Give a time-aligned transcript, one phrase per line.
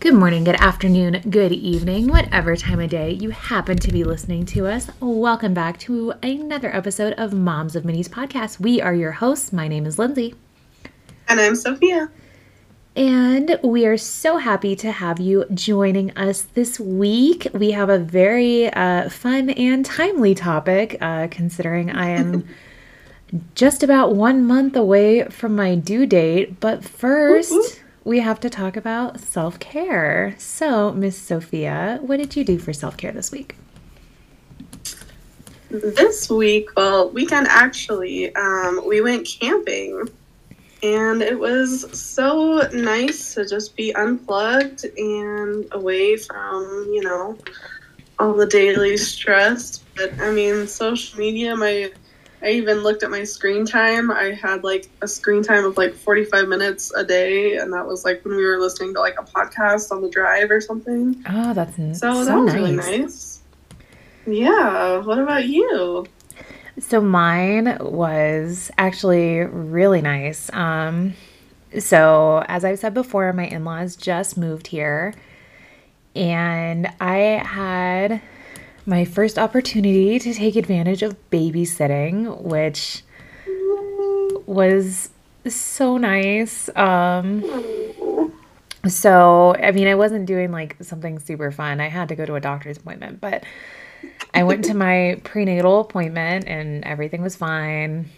[0.00, 4.46] Good morning, good afternoon, good evening, whatever time of day you happen to be listening
[4.46, 4.88] to us.
[5.00, 8.60] Welcome back to another episode of Moms of Minis podcast.
[8.60, 9.52] We are your hosts.
[9.52, 10.36] My name is Lindsey.
[11.26, 12.12] And I'm Sophia.
[12.94, 17.48] And we are so happy to have you joining us this week.
[17.52, 22.46] We have a very uh, fun and timely topic, uh, considering I am
[23.56, 26.60] just about one month away from my due date.
[26.60, 30.34] But first, we have to talk about self care.
[30.38, 33.56] So, Miss Sophia, what did you do for self care this week?
[35.70, 40.08] This week, well, weekend actually, um, we went camping
[40.82, 47.36] and it was so nice to just be unplugged and away from, you know,
[48.18, 49.78] all the daily stress.
[49.96, 51.90] But I mean, social media, my
[52.42, 54.10] I even looked at my screen time.
[54.10, 58.04] I had like a screen time of like 45 minutes a day, and that was
[58.04, 61.22] like when we were listening to like a podcast on the drive or something.
[61.28, 62.54] Oh, that's so, so that was nice.
[62.54, 63.40] really nice.
[64.26, 64.98] Yeah.
[64.98, 66.06] What about you?
[66.78, 70.52] So mine was actually really nice.
[70.52, 71.14] Um,
[71.78, 75.12] so as I've said before, my in-laws just moved here,
[76.14, 78.22] and I had
[78.88, 83.02] my first opportunity to take advantage of babysitting, which
[84.46, 85.10] was
[85.46, 86.70] so nice.
[86.74, 88.32] Um,
[88.88, 91.82] so, I mean, I wasn't doing like something super fun.
[91.82, 93.44] I had to go to a doctor's appointment, but
[94.32, 98.08] I went to my prenatal appointment and everything was fine.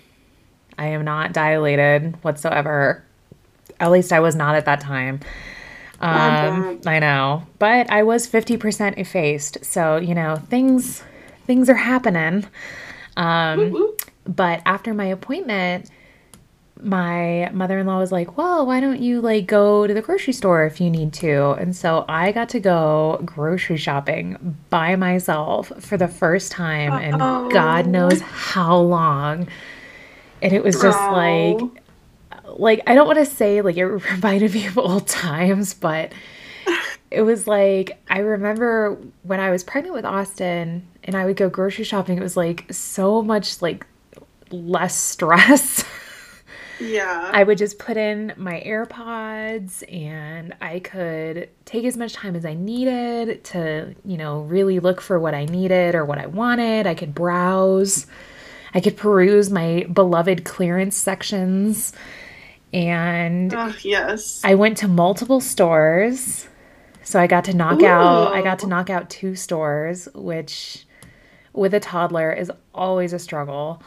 [0.78, 3.02] I am not dilated whatsoever.
[3.80, 5.18] At least I was not at that time.
[6.00, 9.64] Um, I know, but I was 50% effaced.
[9.64, 11.02] So, you know, things
[11.46, 12.46] things are happening.
[13.16, 15.90] Um, but after my appointment,
[16.82, 20.80] my mother-in-law was like, "Well, why don't you like go to the grocery store if
[20.80, 26.08] you need to?" And so I got to go grocery shopping by myself for the
[26.08, 27.18] first time and
[27.52, 29.48] God knows how long.
[30.40, 31.79] And it was just like
[32.58, 36.12] like I don't want to say like it reminded me of old times, but
[37.10, 41.48] it was like I remember when I was pregnant with Austin and I would go
[41.48, 43.86] grocery shopping, it was like so much like
[44.50, 45.84] less stress.
[46.80, 47.30] Yeah.
[47.32, 52.46] I would just put in my AirPods and I could take as much time as
[52.46, 56.86] I needed to, you know, really look for what I needed or what I wanted.
[56.86, 58.06] I could browse.
[58.72, 61.92] I could peruse my beloved clearance sections
[62.72, 64.40] and oh, yes.
[64.44, 66.48] I went to multiple stores.
[67.02, 67.86] So I got to knock Ooh.
[67.86, 70.86] out I got to knock out two stores, which
[71.52, 73.82] with a toddler is always a struggle.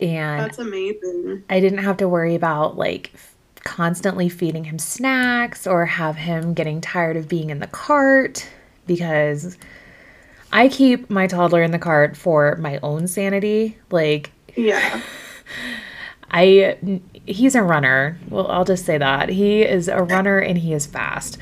[0.00, 1.44] And That's amazing.
[1.48, 3.12] I didn't have to worry about like
[3.62, 8.46] constantly feeding him snacks or have him getting tired of being in the cart
[8.86, 9.56] because
[10.52, 13.78] I keep my toddler in the cart for my own sanity.
[13.90, 15.00] Like, yeah.
[16.34, 18.18] I he's a runner.
[18.28, 19.28] Well, I'll just say that.
[19.28, 21.38] He is a runner and he is fast.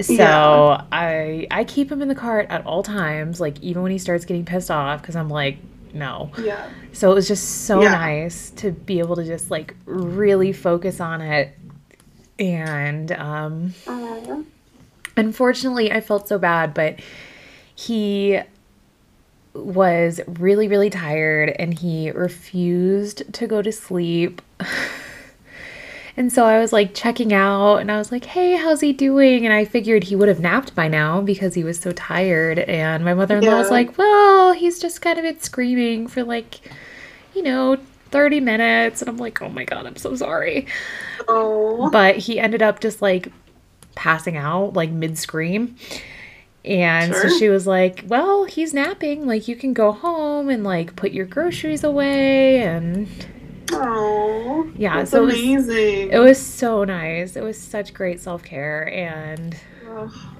[0.00, 0.84] So yeah.
[0.90, 4.24] I I keep him in the cart at all times, like even when he starts
[4.24, 5.58] getting pissed off because I'm like,
[5.94, 6.32] no.
[6.42, 6.68] Yeah.
[6.92, 7.92] So it was just so yeah.
[7.92, 11.56] nice to be able to just like really focus on it.
[12.40, 14.42] And um uh.
[15.16, 16.98] unfortunately I felt so bad, but
[17.76, 18.40] he
[19.54, 24.42] was really, really tired and he refused to go to sleep.
[26.16, 29.44] and so I was like checking out and I was like, hey, how's he doing?
[29.44, 32.60] And I figured he would have napped by now because he was so tired.
[32.60, 33.58] And my mother in law yeah.
[33.58, 36.60] was like, well, he's just kind of been screaming for like,
[37.34, 37.76] you know,
[38.10, 39.02] 30 minutes.
[39.02, 40.66] And I'm like, oh my God, I'm so sorry.
[41.28, 41.90] Oh.
[41.90, 43.32] But he ended up just like
[43.94, 45.76] passing out like mid scream.
[46.64, 47.30] And sure.
[47.30, 49.26] so she was like, Well, he's napping.
[49.26, 52.62] Like, you can go home and, like, put your groceries away.
[52.62, 53.08] And.
[53.72, 54.70] Oh.
[54.76, 55.04] Yeah.
[55.04, 56.10] so amazing.
[56.10, 57.36] It was, it was so nice.
[57.36, 58.92] It was such great self care.
[58.92, 59.56] And.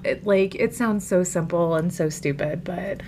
[0.04, 3.02] It, like, it sounds so simple and so stupid, but.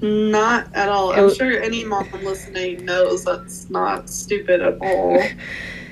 [0.00, 1.12] Not at all.
[1.12, 5.22] I'm sure any mom listening knows that's not stupid at all.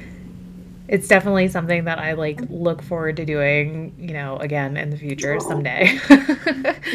[0.88, 4.96] it's definitely something that I like look forward to doing, you know, again in the
[4.96, 5.98] future someday.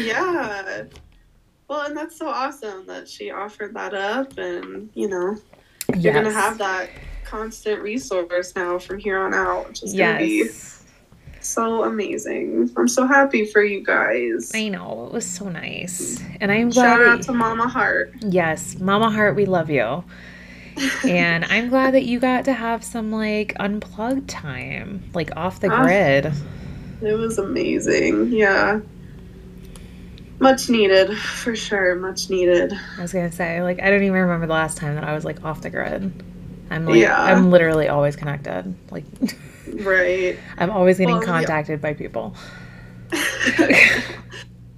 [0.00, 0.84] yeah.
[1.68, 5.36] Well, and that's so awesome that she offered that up and, you know,
[5.96, 6.90] you're going to have that
[7.24, 10.18] constant resource now from here on out, which is yes.
[10.18, 10.50] going to be
[11.40, 12.70] so amazing.
[12.76, 14.52] I'm so happy for you guys.
[14.54, 15.06] I know.
[15.06, 16.22] It was so nice.
[16.40, 18.14] And I'm Shout out to Mama Heart.
[18.20, 20.04] Yes, Mama Heart, we love you.
[21.04, 25.70] And I'm glad that you got to have some like unplugged time, like off the
[25.70, 25.82] Ah.
[25.82, 26.32] grid.
[27.02, 28.32] It was amazing.
[28.32, 28.80] Yeah.
[30.38, 31.94] Much needed, for sure.
[31.96, 32.72] Much needed.
[32.98, 35.24] I was gonna say, like, I don't even remember the last time that I was
[35.24, 36.12] like off the grid.
[36.70, 37.20] I'm like, Yeah.
[37.20, 38.74] I'm literally always connected.
[38.90, 39.04] Like,
[39.74, 40.38] Right.
[40.58, 41.32] I'm always getting Well, yeah.
[41.32, 42.34] contacted by people.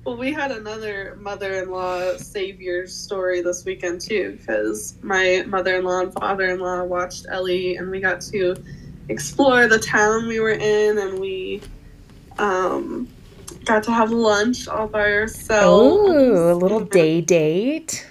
[0.04, 6.84] well, we had another mother-in-law savior story this weekend too, because my mother-in-law and father-in-law
[6.84, 8.56] watched Ellie, and we got to
[9.08, 11.60] explore the town we were in, and we
[12.38, 13.08] um,
[13.64, 16.10] got to have lunch all by ourselves.
[16.10, 18.06] Oh, a little day date.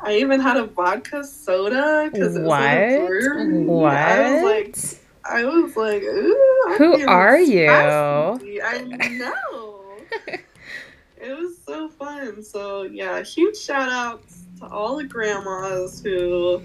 [0.00, 3.66] I even had a vodka soda because it was in.
[3.66, 3.92] What?
[3.92, 6.02] I was like, I was like,
[6.78, 7.68] Who are you?
[7.68, 9.78] I know.
[11.22, 12.42] it was so fun.
[12.42, 16.62] So yeah, huge shout outs to all the grandmas who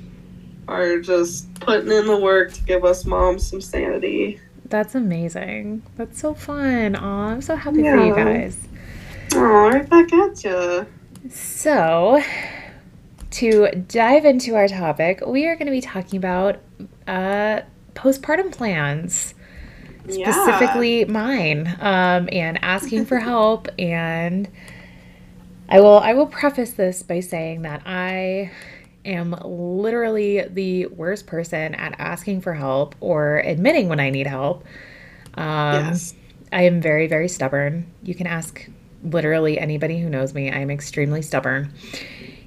[0.67, 4.39] are just putting in the work to give us moms some sanity.
[4.65, 5.83] That's amazing.
[5.95, 6.95] That's so fun.
[6.95, 8.67] Aw, I'm so happy for you guys.
[9.33, 10.85] Oh, right back at ya.
[11.29, 12.21] So,
[13.31, 16.59] to dive into our topic, we are going to be talking about
[17.07, 17.61] uh,
[17.95, 19.33] postpartum plans,
[20.07, 20.31] Yeah.
[20.31, 23.67] specifically mine, um, and asking for help.
[23.79, 24.47] And
[25.69, 28.51] I will I will preface this by saying that I
[29.05, 34.63] am literally the worst person at asking for help or admitting when I need help.
[35.35, 36.13] Um, yes.
[36.51, 37.85] I am very, very stubborn.
[38.03, 38.67] You can ask
[39.03, 40.49] literally anybody who knows me.
[40.51, 41.71] I am extremely stubborn.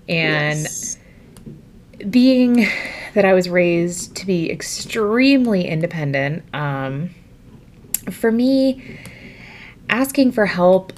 [0.09, 0.99] And Yes.
[2.09, 2.67] being
[3.15, 7.11] that I was raised to be extremely independent, um,
[8.11, 8.99] for me,
[9.89, 10.93] asking for help,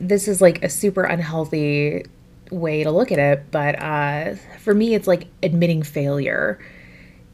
[0.00, 2.04] this is like a super unhealthy
[2.50, 6.58] way to look at it, but uh, for me, it's like admitting failure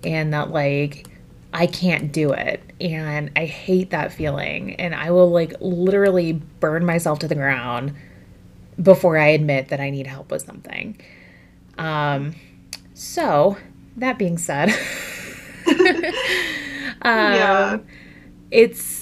[0.05, 1.07] and that, like,
[1.53, 2.63] I can't do it.
[2.81, 4.75] And I hate that feeling.
[4.77, 7.95] And I will, like, literally burn myself to the ground
[8.83, 10.99] before I admit that I need help with something.
[11.79, 12.35] Um,
[12.95, 13.57] so,
[13.97, 14.71] that being said,
[17.03, 17.79] um, Yeah.
[18.51, 19.02] it's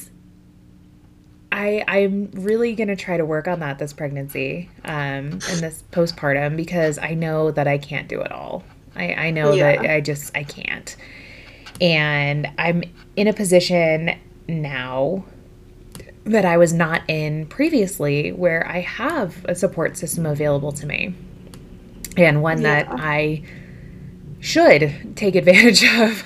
[1.52, 4.92] I I'm really gonna try to work on that this pregnancy, um,
[5.32, 8.62] and this postpartum because I know that I can't do it all.
[8.94, 10.96] I I know that I just I can't,
[11.80, 12.84] and I'm
[13.16, 14.18] in a position
[14.48, 15.24] now
[16.24, 21.14] that I was not in previously, where I have a support system available to me,
[22.16, 23.42] and one that I
[24.40, 26.24] should take advantage of.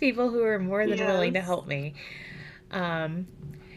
[0.00, 1.94] People who are more than willing to help me.
[2.70, 3.26] Um,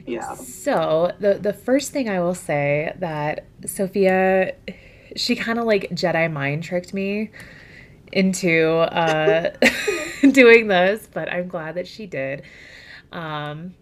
[0.08, 0.36] Yeah.
[0.36, 4.56] so the the first thing I will say that Sophia,
[5.16, 7.30] she kind of like Jedi mind tricked me
[8.12, 9.52] into uh,
[10.32, 12.44] doing this, but I'm glad that she did.
[13.12, 13.76] Um,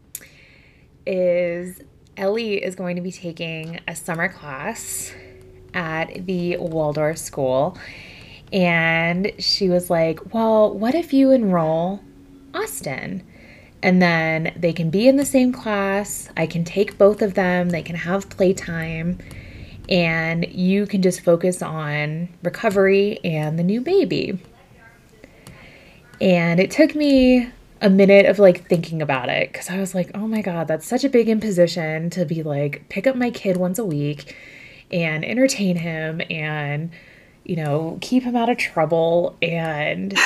[1.06, 1.82] is
[2.18, 5.14] Ellie is going to be taking a summer class
[5.74, 7.78] at the Waldorf school.
[8.54, 12.02] And she was like, Well, what if you enroll
[12.54, 13.24] Austin?
[13.86, 16.28] And then they can be in the same class.
[16.36, 17.70] I can take both of them.
[17.70, 19.20] They can have playtime.
[19.88, 24.40] And you can just focus on recovery and the new baby.
[26.20, 27.48] And it took me
[27.80, 30.88] a minute of like thinking about it because I was like, oh my God, that's
[30.88, 34.36] such a big imposition to be like, pick up my kid once a week
[34.92, 36.90] and entertain him and,
[37.44, 39.38] you know, keep him out of trouble.
[39.44, 40.18] And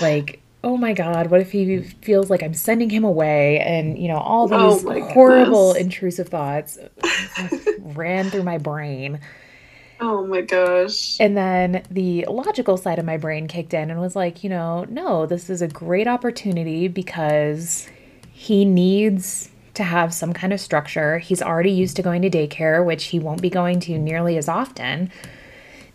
[0.00, 3.60] like, oh my God, what if he feels like I'm sending him away?
[3.60, 5.74] And, you know, all Oh these my horrible, goodness.
[5.74, 6.78] intrusive thoughts
[7.78, 9.20] ran through my brain.
[10.00, 11.20] Oh my gosh.
[11.20, 14.84] And then the logical side of my brain kicked in and was like, you know,
[14.88, 17.88] no, this is a great opportunity because
[18.30, 21.18] he needs to have some kind of structure.
[21.18, 24.48] He's already used to going to daycare, which he won't be going to nearly as
[24.48, 25.10] often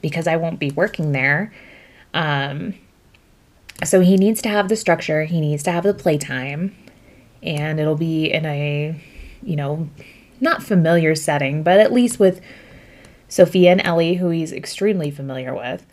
[0.01, 1.53] because I won't be working there.
[2.13, 2.75] Um,
[3.84, 6.75] so he needs to have the structure, he needs to have the playtime,
[7.42, 9.00] and it'll be in a,
[9.42, 9.90] you know,
[10.40, 12.42] not familiar setting, but at least with
[13.28, 15.86] Sophia and Ellie, who he's extremely familiar with.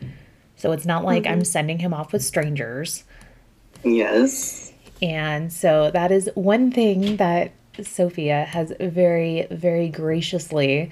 [0.57, 1.45] So it's not like I'm mm-hmm.
[1.45, 3.05] sending him off with strangers.
[3.83, 4.73] Yes.
[5.01, 10.91] And so that is one thing that Sophia has very, very graciously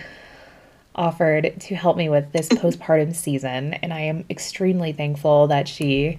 [0.94, 3.74] offered to help me with this postpartum season.
[3.74, 6.18] And I am extremely thankful that she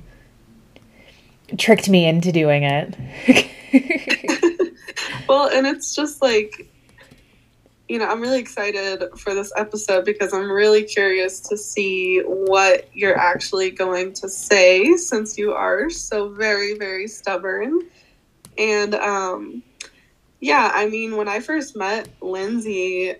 [1.58, 2.96] tricked me into doing it.
[5.30, 6.68] Well, and it's just like
[7.88, 12.88] you know, I'm really excited for this episode because I'm really curious to see what
[12.94, 17.82] you're actually going to say since you are so very, very stubborn.
[18.60, 19.64] And um,
[20.40, 23.16] yeah, I mean, when I first met Lindsey,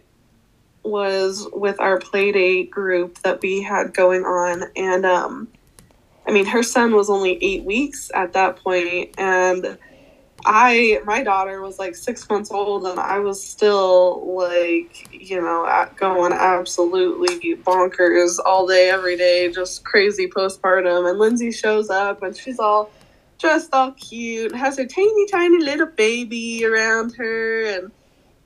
[0.84, 5.48] was with our playdate group that we had going on, and um,
[6.30, 9.80] I mean, her son was only eight weeks at that point, and
[10.46, 15.88] I my daughter was like six months old and I was still like you know
[15.96, 21.10] going absolutely bonkers all day every day just crazy postpartum.
[21.10, 22.92] And Lindsey shows up and she's all
[23.40, 27.92] dressed all cute has her tiny tiny little baby around her and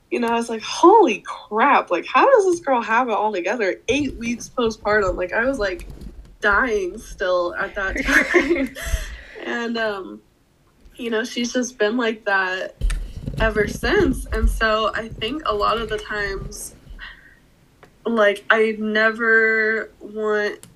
[0.09, 3.33] you know I was like holy crap like how does this girl have it all
[3.33, 3.75] together?
[3.89, 5.85] Eight weeks postpartum like I was like
[6.43, 8.75] dying still at that time
[9.45, 10.21] and um
[10.95, 12.75] you know, she's just been like that
[13.39, 14.25] ever since.
[14.27, 16.75] And so I think a lot of the times,
[18.05, 20.67] like, I never want,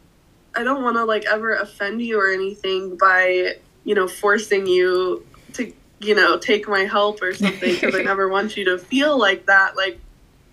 [0.55, 5.25] I don't want to, like, ever offend you or anything by, you know, forcing you
[5.53, 9.17] to, you know, take my help or something because I never want you to feel
[9.17, 9.75] like that.
[9.75, 9.99] Like,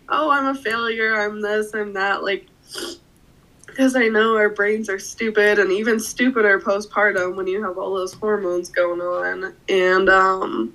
[0.09, 2.23] oh, I'm a failure, I'm this, I'm that.
[2.23, 2.47] Like,
[3.75, 7.95] because I know our brains are stupid and even stupider postpartum when you have all
[7.95, 9.53] those hormones going on.
[9.69, 10.73] And, um,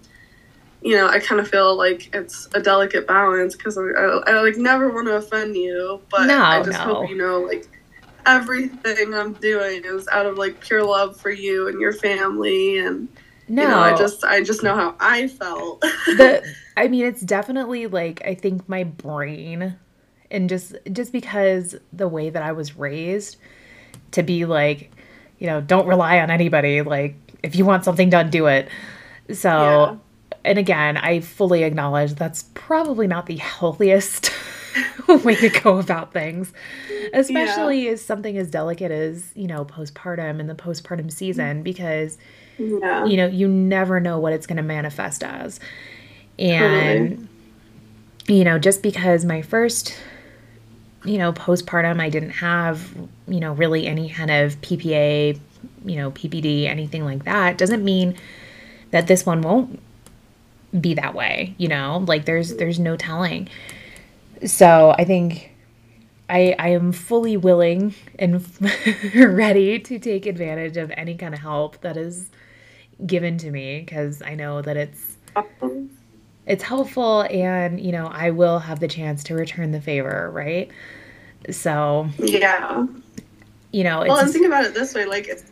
[0.82, 4.42] you know, I kind of feel like it's a delicate balance because I, I, I,
[4.42, 6.96] like never want to offend you, but no, I just no.
[6.96, 7.66] hope you know, like,
[8.26, 13.08] everything I'm doing is out of like pure love for you and your family and
[13.48, 15.82] no, you know, I just I just know how I felt.
[15.82, 16.44] the
[16.78, 19.78] I mean, it's definitely like I think my brain
[20.32, 23.38] and just just because the way that I was raised
[24.12, 24.92] to be like,
[25.40, 26.82] you know, don't rely on anybody.
[26.82, 28.68] Like, if you want something done, do it.
[29.32, 29.96] So, yeah.
[30.44, 34.32] and again, I fully acknowledge that's probably not the healthiest
[35.08, 36.54] way to go about things,
[37.14, 37.92] especially yeah.
[37.92, 41.64] as something as delicate as, you know, postpartum and the postpartum season, mm-hmm.
[41.64, 42.18] because,
[42.58, 43.06] yeah.
[43.06, 45.60] you know, you never know what it's going to manifest as.
[46.38, 48.38] And, totally.
[48.38, 49.96] you know, just because my first
[51.10, 52.88] you know, postpartum, I didn't have,
[53.28, 55.40] you know, really any kind of PPA,
[55.84, 58.16] you know, PPD, anything like that, doesn't mean
[58.92, 59.80] that this one won't
[60.80, 62.04] be that way, you know?
[62.08, 63.50] Like there's there's no telling.
[64.46, 65.52] So, I think
[66.30, 68.46] I I am fully willing and
[69.16, 72.30] ready to take advantage of any kind of help that is
[73.06, 75.18] given to me because I know that it's
[76.50, 80.72] it's helpful and you know i will have the chance to return the favor right
[81.50, 82.86] so yeah.
[83.72, 85.44] you know well and think about it this way like it's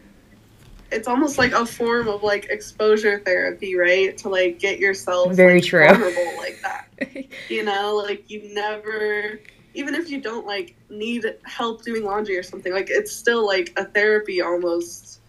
[0.92, 4.18] it's almost like a form of like exposure therapy right?
[4.20, 5.86] To like get yourself very like, true.
[5.86, 6.86] vulnerable like that.
[7.50, 9.40] You know like you never
[9.74, 13.74] even if you don't like need help doing laundry or something like it's still like
[13.78, 15.20] a therapy almost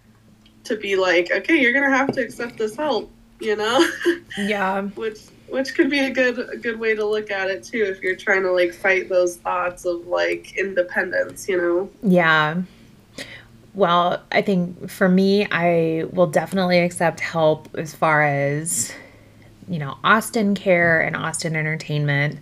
[0.64, 3.10] to be like okay you're gonna have to accept this help
[3.40, 3.88] you know?
[4.38, 4.82] Yeah.
[4.82, 5.20] Which
[5.50, 8.16] which could be a good a good way to look at it too if you're
[8.16, 11.90] trying to like fight those thoughts of like independence you know?
[12.02, 12.62] Yeah.
[13.74, 18.92] Well i think for me i will definitely accept help as far as
[19.68, 22.38] you know austin care and austin entertainment.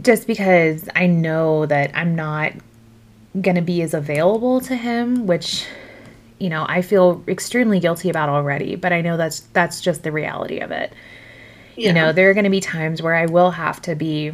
[0.00, 2.52] Just because i know that i'm not
[3.40, 5.66] going to be as available to him which
[6.38, 10.12] you know i feel extremely guilty about already but i know that's that's just the
[10.12, 10.92] reality of it
[11.76, 11.88] yeah.
[11.88, 14.32] You know, there are going to be times where I will have to be,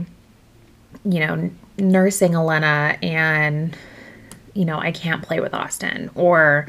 [1.05, 3.77] you know, nursing Elena and,
[4.55, 6.69] you know, I can't play with Austin or,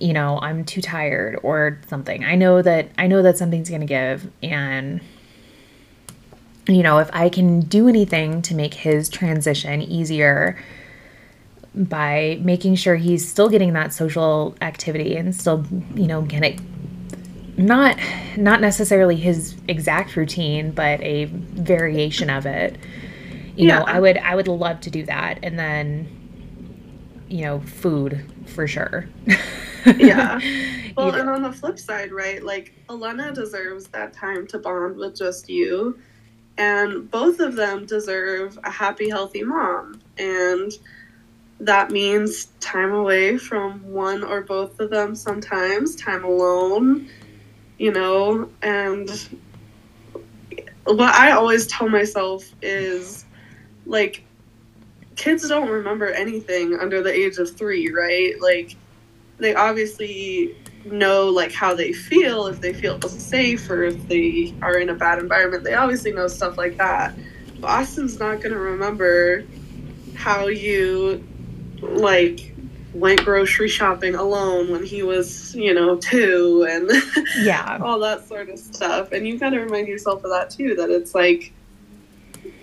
[0.00, 2.24] you know, I'm too tired or something.
[2.24, 4.30] I know that, I know that something's going to give.
[4.42, 5.00] And,
[6.66, 10.58] you know, if I can do anything to make his transition easier,
[11.74, 16.58] by making sure he's still getting that social activity and still, you know, getting
[17.58, 17.98] not
[18.36, 22.76] not necessarily his exact routine, but a variation of it.
[23.56, 23.80] You yeah.
[23.80, 26.08] know, I would I would love to do that, and then
[27.28, 29.08] you know, food for sure.
[29.96, 30.40] yeah.
[30.96, 32.42] Well, and on the flip side, right?
[32.42, 35.96] Like Elena deserves that time to bond with just you,
[36.56, 40.72] and both of them deserve a happy, healthy mom, and
[41.60, 47.08] that means time away from one or both of them sometimes, time alone,
[47.78, 49.10] you know, and
[50.84, 53.24] what I always tell myself is
[53.86, 54.24] like
[55.16, 58.40] kids don't remember anything under the age of 3, right?
[58.40, 58.76] Like
[59.38, 60.54] they obviously
[60.84, 64.94] know like how they feel if they feel safe or if they are in a
[64.94, 67.14] bad environment they obviously know stuff like that
[67.62, 69.44] austin's not going to remember
[70.14, 71.22] how you
[71.80, 72.47] like
[72.98, 76.90] went grocery shopping alone when he was you know two and
[77.38, 77.78] Yeah.
[77.82, 80.90] all that sort of stuff and you got to remind yourself of that too that
[80.90, 81.52] it's like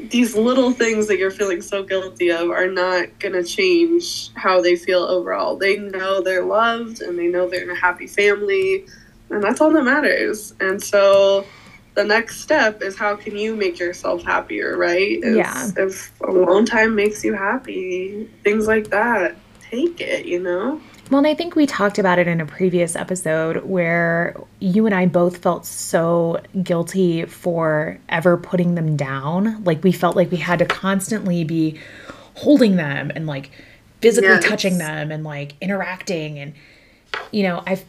[0.09, 4.61] these little things that you're feeling so guilty of are not going to change how
[4.61, 5.55] they feel overall.
[5.55, 8.85] They know they're loved and they know they're in a happy family,
[9.29, 10.53] and that's all that matters.
[10.59, 11.45] And so
[11.95, 15.19] the next step is how can you make yourself happier, right?
[15.23, 15.71] Is Yeah.
[15.77, 19.35] If alone time makes you happy, things like that,
[19.75, 20.81] take it, you know?
[21.11, 24.95] Well, and I think we talked about it in a previous episode where you and
[24.95, 29.63] I both felt so guilty for ever putting them down.
[29.63, 31.79] Like we felt like we had to constantly be
[32.35, 33.51] holding them and like
[34.01, 34.43] physically Yes.
[34.43, 36.53] touching them and like interacting and
[37.31, 37.85] you know, I've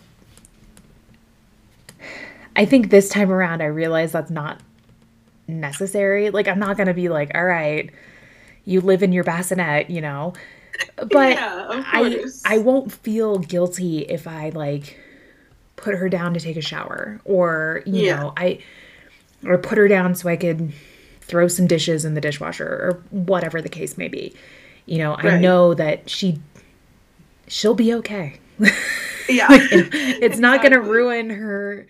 [2.55, 4.61] I think this time around I realized that's not
[5.49, 6.31] necessary.
[6.31, 7.91] Like I'm not going to be like, "All right,
[8.65, 10.33] you live in your bassinet, you know."
[11.11, 12.25] But yeah, I.
[12.45, 14.99] I won't feel guilty if I like
[15.77, 18.17] put her down to take a shower or you Yeah.
[18.17, 18.61] know I
[19.45, 20.73] or put her down so I could
[21.21, 24.35] throw some dishes in the dishwasher or whatever the case may be.
[24.87, 26.41] You know, I know that she
[27.49, 28.39] she'll be okay.
[29.29, 29.49] yeah.
[29.51, 31.87] it's not going to ruin her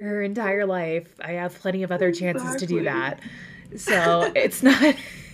[0.00, 1.08] her entire life.
[1.20, 3.20] I have plenty of other chances to do that.
[3.76, 4.94] So, it's not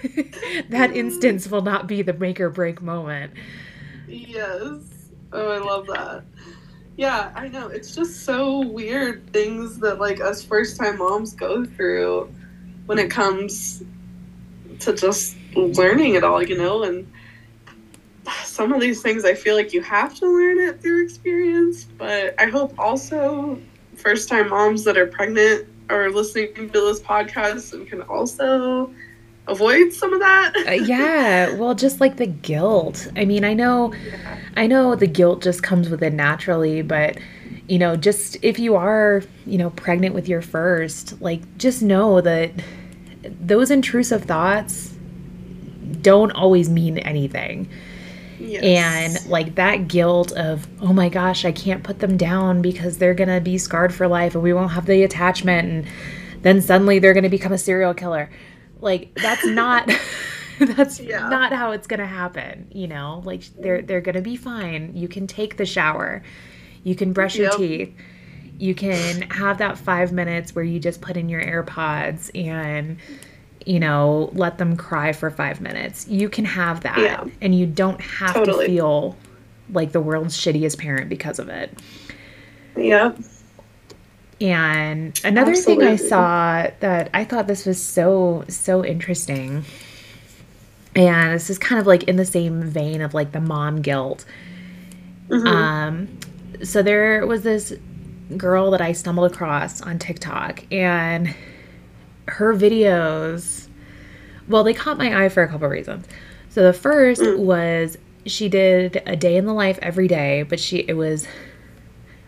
[0.68, 3.32] that instance will not be the make or break moment.
[4.08, 4.80] Yes.
[5.32, 6.24] Oh, I love that.
[6.96, 7.68] Yeah, I know.
[7.68, 12.32] It's just so weird things that like us first time moms go through
[12.86, 13.82] when it comes
[14.80, 17.10] to just learning it all, you know, and
[18.44, 22.34] some of these things I feel like you have to learn it through experience, but
[22.38, 23.58] I hope also
[23.96, 28.92] first time moms that are pregnant are listening to this podcast and can also
[29.48, 30.52] avoid some of that.
[30.66, 33.08] Uh, yeah, well, just like the guilt.
[33.16, 33.92] I mean, I know,
[34.56, 37.18] I know the guilt just comes with it naturally, but
[37.68, 42.20] you know, just if you are, you know, pregnant with your first, like, just know
[42.20, 42.52] that
[43.22, 44.94] those intrusive thoughts
[46.00, 47.68] don't always mean anything.
[48.38, 48.62] Yes.
[49.22, 53.14] And like that guilt of, oh my gosh, I can't put them down because they're
[53.14, 55.68] going to be scarred for life and we won't have the attachment.
[55.68, 55.86] And
[56.42, 58.28] then suddenly they're going to become a serial killer.
[58.82, 59.90] Like that's not.
[60.58, 61.28] That's Yeah.
[61.28, 63.22] not how it's gonna happen, you know.
[63.24, 63.86] Like they're mm.
[63.86, 64.92] they're gonna be fine.
[64.94, 66.22] You can take the shower,
[66.84, 67.92] you can brush your teeth,
[68.58, 72.98] you can have that five minutes where you just put in your AirPods and
[73.64, 76.06] you know let them cry for five minutes.
[76.06, 77.24] You can have that, Yeah.
[77.40, 78.66] and you don't have Totally.
[78.66, 79.16] to feel
[79.70, 81.76] like the world's shittiest parent because of it.
[82.76, 83.18] Yep.
[84.42, 89.64] And another thing I saw that I thought this was so so interesting.
[90.96, 94.24] And this is kind of like in the same vein of like the mom guilt.
[95.28, 95.46] Mhm.
[95.46, 96.08] Um
[96.64, 97.72] so there was this
[98.36, 101.34] girl that I stumbled across on TikTok and
[102.28, 103.68] her videos
[104.48, 106.06] well, they caught my eye for a couple reasons.
[106.50, 107.38] So the first Mm.
[107.38, 111.26] was she did a day in the life every day, but she it was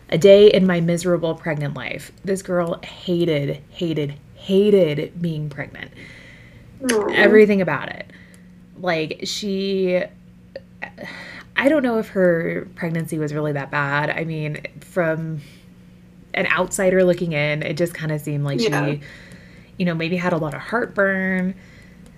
[0.09, 2.11] a day in my miserable pregnant life.
[2.23, 5.91] This girl hated, hated, hated being pregnant.
[6.91, 7.07] Aw.
[7.13, 8.05] Everything about it.
[8.79, 10.03] Like she
[11.57, 14.09] I don't know if her pregnancy was really that bad.
[14.09, 15.41] I mean, from
[16.33, 18.85] an outsider looking in, it just kind of seemed like Yeah.
[18.85, 19.01] she
[19.77, 21.53] you know, maybe had a lot of heartburn.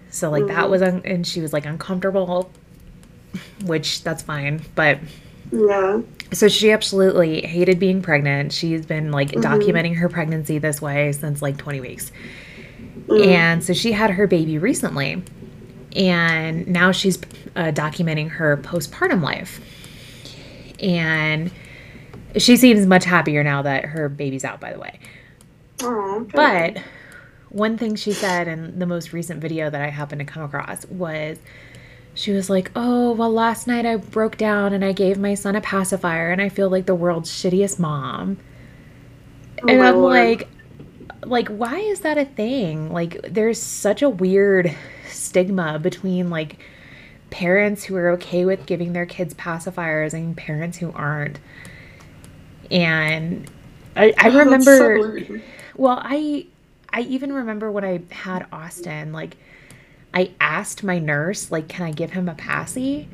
[0.10, 0.70] So like that Mhm.
[0.70, 2.52] was un- and she was like uncomfortable,
[3.66, 5.00] which that's fine, but
[5.52, 6.02] Yeah.
[6.34, 8.52] so she absolutely hated being pregnant.
[8.52, 9.44] She's been like Mhm.
[9.44, 12.12] documenting her pregnancy this way since like 20 weeks.
[13.08, 13.28] Mm.
[13.28, 15.24] And so she had her baby recently.
[15.96, 17.18] And now she's
[17.56, 19.62] uh, documenting her postpartum life.
[20.82, 21.50] And
[22.36, 25.00] she seems much happier now that her baby's out, by the way.
[25.84, 26.32] Aw, good.
[26.34, 26.78] But
[27.50, 30.86] one thing she said in the most recent video that I happened to come across
[30.88, 31.38] was
[32.18, 35.56] she was like, Oh, well, last night I broke down and I gave my son
[35.56, 38.40] a pacifier and I feel like the world's shittiest mom.
[39.62, 40.04] Oh and I'm Lord.
[40.04, 40.50] like,
[41.26, 42.92] like, why is that a thing?
[42.92, 44.76] Like, there's such a weird
[45.10, 46.60] stigma between like
[47.32, 51.40] parents who are okay with giving their kids pacifiers and parents who aren't.
[52.72, 53.50] And
[53.96, 55.44] I, I Oh, that's so remember
[55.76, 56.48] well, I
[56.92, 59.38] I even remember when I had Austin, like
[60.18, 63.08] I asked my nurse, like, can I give him a passy?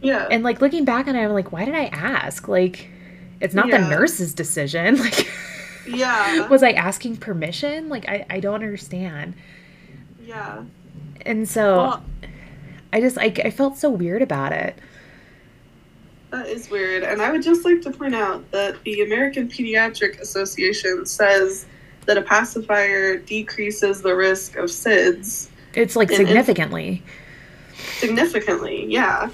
[0.00, 0.28] Yeah.
[0.30, 2.46] And like looking back on it, I'm like, why did I ask?
[2.46, 2.88] Like
[3.40, 4.96] It's not the nurse's decision.
[5.00, 5.28] Like,
[5.88, 6.46] Yeah.
[6.48, 7.88] was I asking permission?
[7.88, 9.34] Like, I, I don't understand.
[10.22, 10.62] yeah.
[11.26, 12.04] And so Well,
[12.92, 14.78] I just, I, I felt so weird about it.
[16.30, 17.02] that is weird.
[17.02, 21.66] And I would just like to point out that the American Pediatric Association says
[22.06, 27.02] that a pacifier decreases the risk of SIDS It's like And- significantly.
[28.00, 28.86] significantly.
[28.88, 29.30] Yeah.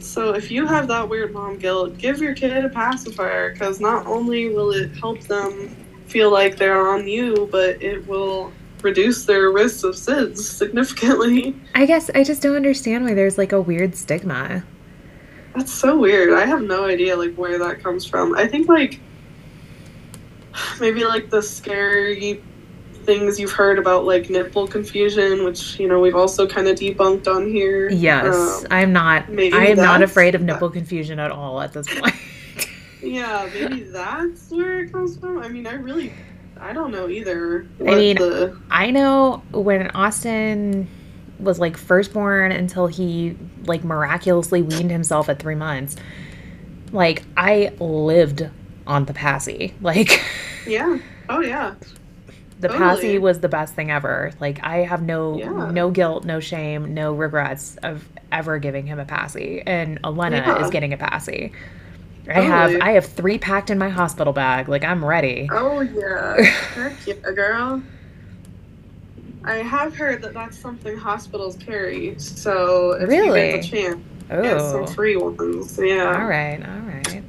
[0.00, 4.06] So if you have that weird mom guilt, give your kid a pacifier because not
[4.06, 5.74] only will it help them
[6.08, 11.56] feel like they're on you, but it will reduce their risks of SIDS significantly.
[11.74, 14.62] I guess I just don't understand why there's like a weird stigma.
[15.54, 16.34] That's so weird.
[16.34, 18.34] I have no idea like where that comes from.
[18.34, 19.00] I think like
[20.80, 22.42] maybe like the scary
[23.04, 27.26] things you've heard about like nipple confusion, which you know we've also kind of debunked
[27.26, 27.88] on here.
[27.90, 29.28] Yes, Um, I'm not.
[29.30, 32.14] maybe I am not afraid of nipple confusion at all at this point.
[33.02, 35.38] yeah, maybe that's where it comes from.
[35.38, 36.12] I mean, I really,
[36.58, 37.66] I don't know either.
[37.80, 40.88] I mean- the I know when Austin
[41.40, 43.36] was like firstborn until he
[43.66, 45.96] like miraculously weaned himself at three months.
[46.92, 48.48] Like I lived
[48.86, 49.74] on the passy.
[49.80, 50.22] Like
[50.66, 51.74] yeah, oh yeah,
[52.64, 52.88] the Totally.
[52.88, 54.32] passy was the best thing ever.
[54.40, 55.70] Like I have no Yeah.
[55.70, 59.62] no guilt, no shame, no regrets of ever giving him a passy.
[59.66, 60.64] And Elena Yeah.
[60.64, 61.52] is getting a passy.
[62.28, 64.68] I have I have three packed in my hospital bag.
[64.68, 65.46] Like I'm ready.
[65.52, 66.42] oh yeah,
[66.74, 67.82] heck yeah, girl.
[69.44, 72.18] I have heard that that's something hospitals carry.
[72.18, 73.52] So if you Really?
[73.52, 74.00] get the chance,
[74.30, 74.86] get some Oh.
[74.86, 75.78] free ones.
[75.78, 76.06] Yeah.
[76.18, 77.22] All right, all right.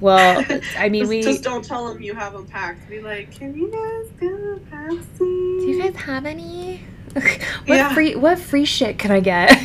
[0.00, 0.44] Well,
[0.78, 1.22] I mean, just, we.
[1.22, 2.88] just don't tell them you have them packed.
[2.88, 5.18] Be like, can you guys get a Pepsi?
[5.18, 6.82] Do you guys have any?
[7.14, 7.34] what
[7.66, 7.94] Yeah.
[7.94, 9.56] free What free shit can I get?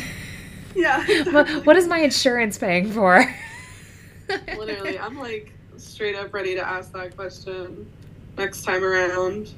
[0.74, 1.04] Yeah.
[1.32, 3.24] what, what is my insurance paying for?
[4.56, 7.90] Literally, I'm like straight up ready to ask that question
[8.38, 9.52] next time around.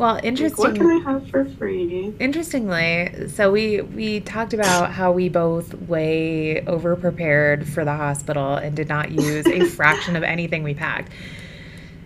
[0.00, 0.64] Well, Like, interesting.
[0.64, 2.14] what can I have for free?
[2.18, 8.54] Interestingly, so we we talked about how we both way over prepared for the hospital
[8.54, 11.12] and did not use a fraction of anything we packed.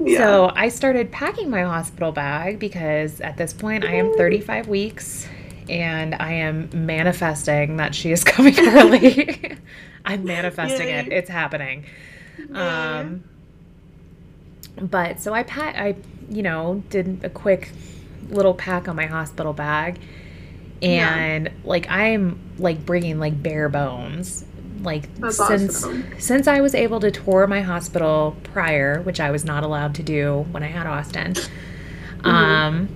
[0.00, 0.18] Yeah.
[0.18, 5.28] So I started packing my hospital bag because at this point I am 35 weeks
[5.68, 9.56] and I am manifesting that she is coming early.
[10.04, 11.12] I'm manifesting it.
[11.12, 11.84] It's happening.
[12.52, 13.22] Um,
[14.80, 15.94] but so I pat I
[16.30, 17.70] you know did a quick
[18.30, 19.98] little pack on my hospital bag
[20.80, 21.14] Yeah.
[21.14, 24.44] and like I'm like bringing like bare bones
[24.82, 26.06] like That's since awesome.
[26.18, 30.02] since I was able to tour my hospital prior which I was not allowed to
[30.02, 32.28] do when I had Austin Mm-hmm.
[32.28, 32.88] um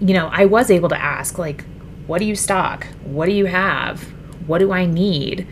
[0.00, 1.64] you know I was able to ask like
[2.06, 4.02] what do you stock what do you have
[4.46, 5.46] what do I need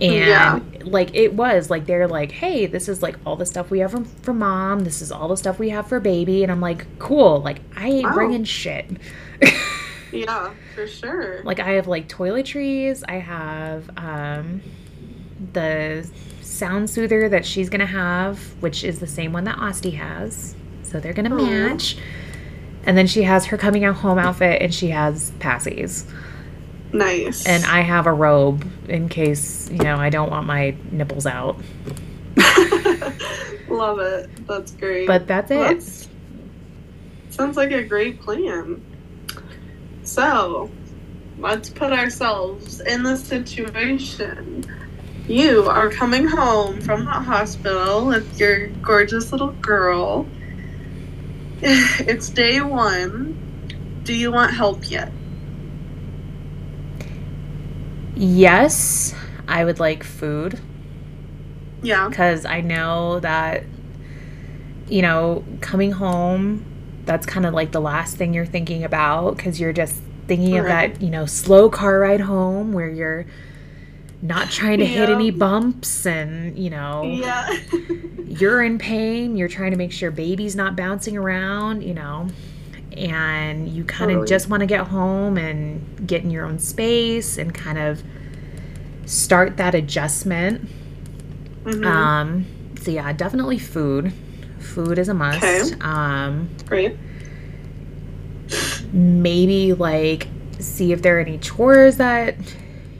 [0.00, 0.60] and Yeah.
[0.86, 3.90] Like it was like they're like hey this is like all the stuff we have
[3.90, 4.80] from, for mom.
[4.80, 6.42] This is all the stuff we have for baby.
[6.42, 7.40] And i'm like cool.
[7.40, 8.14] Like i ain't Wow.
[8.14, 8.86] bringing shit.
[10.12, 11.42] Yeah, for sure.
[11.44, 13.02] like i have like toiletries.
[13.08, 14.60] I have um
[15.52, 16.08] the
[16.42, 20.54] sound soother that she's gonna have which is the same one that Osti has.
[20.82, 21.44] So they're gonna Aw.
[21.46, 21.96] match.
[22.84, 26.04] And then she has her coming out home outfit and she has passies
[26.92, 27.46] Nice.
[27.46, 31.56] and i have a robe in case you know i don't want my nipples out
[33.68, 34.28] Love it.
[34.46, 35.06] That's great.
[35.06, 36.08] but that's it That's-
[37.30, 38.82] sounds like a great plan.
[40.02, 40.70] So,
[41.38, 44.64] let's put ourselves in the situation.
[45.26, 50.26] You are coming home from the hospital with your gorgeous little girl.
[51.62, 53.38] It's day one.
[54.04, 55.12] Do you want help yet?
[58.24, 59.14] Yes,
[59.48, 60.60] I would like food
[61.82, 62.08] Yeah.
[62.08, 63.64] because I know that,
[64.88, 66.64] you know, coming home,
[67.04, 70.66] that's kind of like the last thing you're thinking about because you're just thinking of
[70.66, 73.26] that, you know, slow car ride home where you're
[74.22, 77.58] not trying to hit any bumps and, you know, Yeah.
[78.28, 79.36] you're in pain.
[79.36, 82.28] You're trying to make sure baby's not bouncing around, you know,
[82.96, 84.28] and you kind of Totally.
[84.28, 88.00] just want to get home and get in your own space and kind of
[89.06, 90.68] start that adjustment.
[91.64, 91.84] Mhm.
[91.86, 92.46] Um,
[92.82, 94.12] so yeah, definitely food.
[94.58, 95.38] Food is a must.
[95.44, 95.74] Okay.
[95.80, 96.96] Um, Great.
[98.92, 102.36] maybe like see if there are any chores that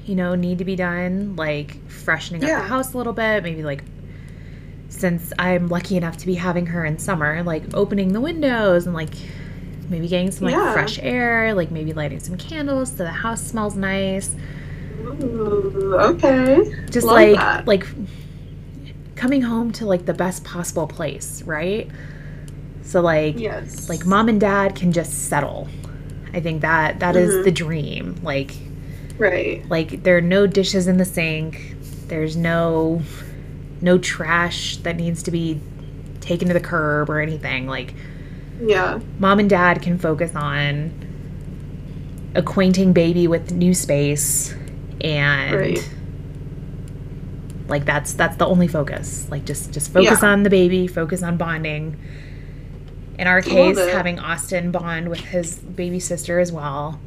[0.07, 3.63] you know need to be done like freshening up the house a little bit maybe
[3.63, 3.85] like
[4.89, 8.95] since i'm lucky enough to be having her in summer like opening the windows and
[8.95, 9.11] like
[9.91, 10.73] maybe getting some like Yeah.
[10.73, 14.35] fresh air like maybe lighting some candles so the house smells nice
[15.05, 16.85] Ooh, okay.
[16.91, 17.67] just Love like that.
[17.67, 17.87] like
[19.17, 21.89] coming home to like the best possible place, right?
[22.83, 23.89] So like Yes.
[23.89, 25.69] like mom and dad can just settle.
[26.35, 27.45] I think that that is Mhm.
[27.45, 28.17] the dream.
[28.23, 28.55] Like
[29.19, 29.65] Right.
[29.71, 31.77] like there are no dishes in the sink.
[32.09, 33.03] There's no
[33.81, 35.61] no trash that needs to be
[36.21, 37.67] taken to the curb or anything.
[37.67, 37.95] Like
[38.65, 39.01] Yeah.
[39.19, 40.91] mom and dad can focus on
[42.35, 44.55] acquainting baby with new space
[45.01, 45.91] and Right.
[47.69, 50.29] like that's that's the only focus like just just focus Yeah.
[50.31, 51.97] on the baby focus on bonding
[53.19, 57.01] in our case having austin bond with his baby sister as well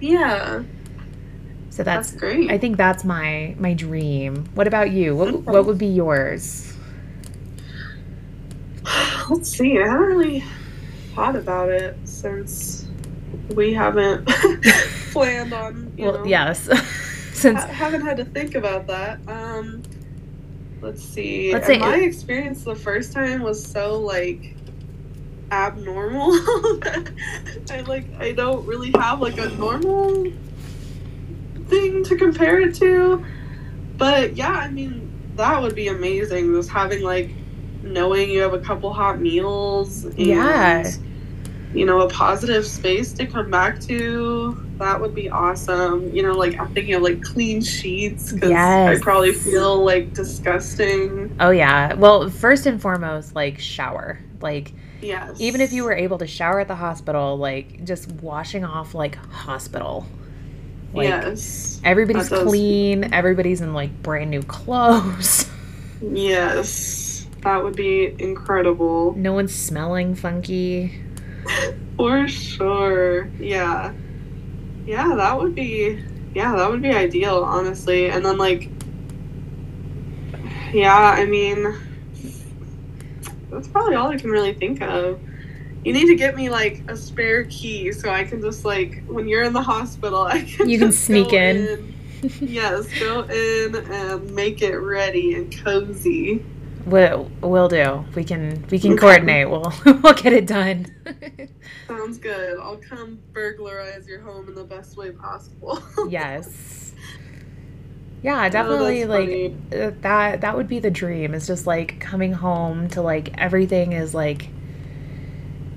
[0.00, 0.62] Yeah.
[1.70, 2.50] so that's, That's great.
[2.50, 5.38] i think that's my my dream what about you what, Okay.
[5.50, 6.68] what would be yours
[9.30, 9.78] Let's see.
[9.80, 10.44] I haven't really
[11.14, 12.86] thought about it since
[13.54, 14.26] we haven't
[15.12, 15.92] planned on.
[15.96, 16.68] You well know, yes
[17.42, 19.18] since ha- haven't had to think about that.
[19.28, 19.82] Um,
[20.80, 21.52] let's see.
[21.52, 24.54] Let's say- my experience the first time was so like
[25.50, 26.32] abnormal.
[27.70, 30.32] I like I don't really have like a normal
[31.66, 33.24] thing to compare it to.
[33.98, 36.54] But yeah, I mean that would be amazing.
[36.54, 37.30] Just having like
[37.82, 40.90] knowing you have a couple hot meals and Yeah.
[41.74, 46.14] you know a positive space to come back to that would be awesome.
[46.14, 48.98] You know like i'm thinking of like clean sheets because Yes.
[48.98, 51.34] i probably feel like disgusting.
[51.40, 51.94] Oh yeah.
[51.94, 54.18] Well first and foremost like shower.
[54.40, 55.40] Like yes.
[55.40, 59.16] even if you were able to shower at the hospital like just washing off like
[59.16, 60.06] hospital.
[60.92, 61.80] Like yes.
[61.84, 63.14] everybody's clean.
[63.14, 65.48] Everybody's in like brand new clothes.
[66.04, 67.28] Yes.
[67.42, 69.14] That would be incredible.
[69.16, 71.00] No one's smelling funky.
[71.96, 73.30] For sure.
[73.38, 73.92] Yeah
[74.86, 76.02] yeah that would be
[76.34, 78.10] yeah that would be ideal honestly.
[78.10, 78.68] And then like
[80.72, 81.78] yeah i mean
[83.50, 85.20] that's probably all i can really think of.
[85.84, 89.28] You need to get me like a spare key so i can just like when
[89.28, 91.94] you're in the hospital i can You can just sneak go in.
[92.40, 96.44] yes go in and make it ready and cozy
[96.86, 98.04] we'll, we'll do.
[98.14, 99.00] We can we can Okay.
[99.00, 99.50] coordinate.
[99.50, 100.86] We'll we'll get it done.
[101.88, 102.58] Sounds good.
[102.58, 105.82] I'll come burglarize your home in the best way possible.
[106.08, 106.92] Yes.
[108.22, 109.56] Yeah Oh, definitely that's like funny.
[109.84, 113.92] uh, that that would be the dream is just like coming home to like everything
[113.92, 114.48] is like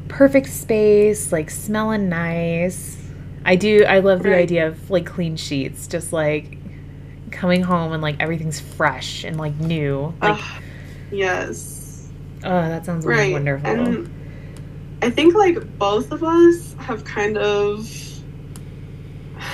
[0.07, 2.97] perfect space like smelling nice.
[3.43, 6.57] I do i love the idea of like clean sheets just like
[7.31, 10.13] coming home and like everything's fresh and like new.
[10.21, 10.61] Like Ugh,
[11.15, 12.09] yes
[12.43, 14.09] oh that sounds right wonderful and
[15.01, 17.89] i think like both of us have kind of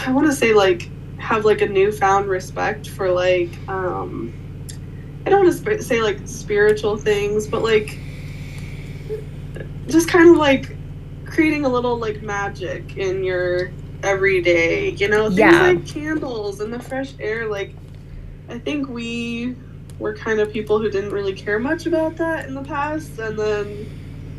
[0.06, 4.34] i want to say like have like a newfound respect for like um
[5.26, 8.00] i don't want to sp- say like spiritual things but like
[9.88, 10.76] just kind of like
[11.26, 13.72] creating a little like magic in your
[14.04, 15.62] everyday you know things Yeah.
[15.62, 17.76] like candles and the fresh air like
[18.50, 19.56] i think we
[20.02, 23.38] were kind of people who didn't really care much about that in the past and
[23.38, 23.90] then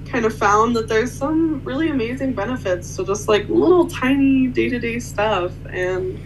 [0.06, 4.98] kind of found that there's some really amazing benefits to just like little tiny day-to-day
[4.98, 5.52] stuff.
[5.70, 6.20] And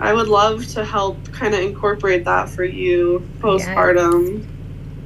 [0.00, 4.44] i would love to help kind of incorporate that for you postpartum.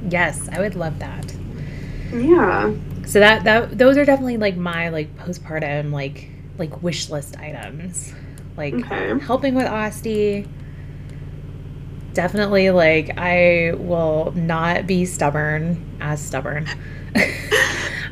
[0.09, 0.49] Yes.
[0.51, 1.35] I would love that.
[2.11, 2.73] Yeah.
[3.05, 8.13] So that that those are definitely like my like postpartum like like wish list items.
[8.55, 9.19] Like okay.
[9.19, 10.47] helping with Osti.
[12.13, 16.67] Definitely, like I will not be stubborn as stubborn.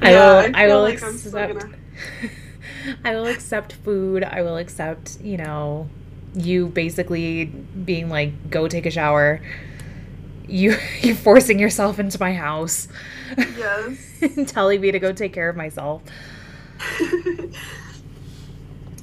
[0.01, 0.49] I Yeah, will.
[0.55, 1.31] I I, will like accept.
[1.31, 1.69] gonna-
[3.05, 4.23] I will accept food.
[4.23, 5.19] I will accept.
[5.21, 5.89] You know,
[6.33, 9.39] you basically being like, go take a shower.
[10.47, 12.87] You you forcing yourself into my house,
[13.55, 13.97] yes
[14.47, 16.01] telling me to go take care of myself.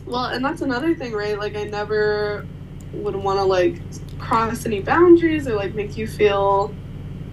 [0.06, 2.46] well and that's another thing right like i never
[2.92, 3.80] would want to like
[4.18, 6.74] cross any boundaries or like make you feel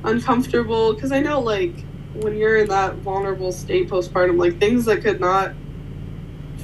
[0.04, 1.74] uncomfortable because i know like
[2.16, 5.54] when you're in that vulnerable state postpartum like things that could not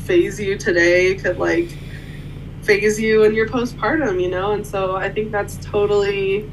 [0.05, 1.69] phase you today could like
[2.61, 6.49] phase you in your postpartum you know and so i think that's totally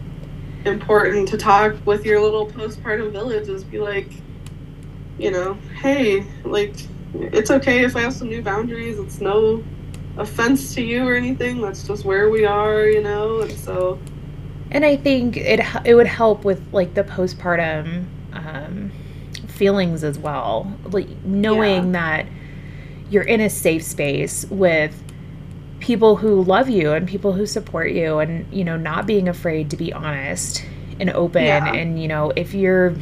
[0.65, 4.11] important to talk with your little postpartum village is be like
[5.19, 6.75] you know hey like
[7.15, 8.99] it's okay if I have some new boundaries.
[8.99, 9.65] It's no
[10.19, 11.61] offense to you or anything.
[11.61, 13.41] That's just where we are, you know.
[13.41, 13.99] And so,
[14.71, 18.91] And I think it it would help with like the postpartum um,
[19.47, 22.27] feelings as well, like knowing that
[23.11, 25.03] you're in a safe space with
[25.81, 29.71] people who love you and people who support you, and you know not being afraid
[29.71, 30.65] to be honest
[31.01, 31.73] and open Yeah.
[31.73, 32.95] and you know if your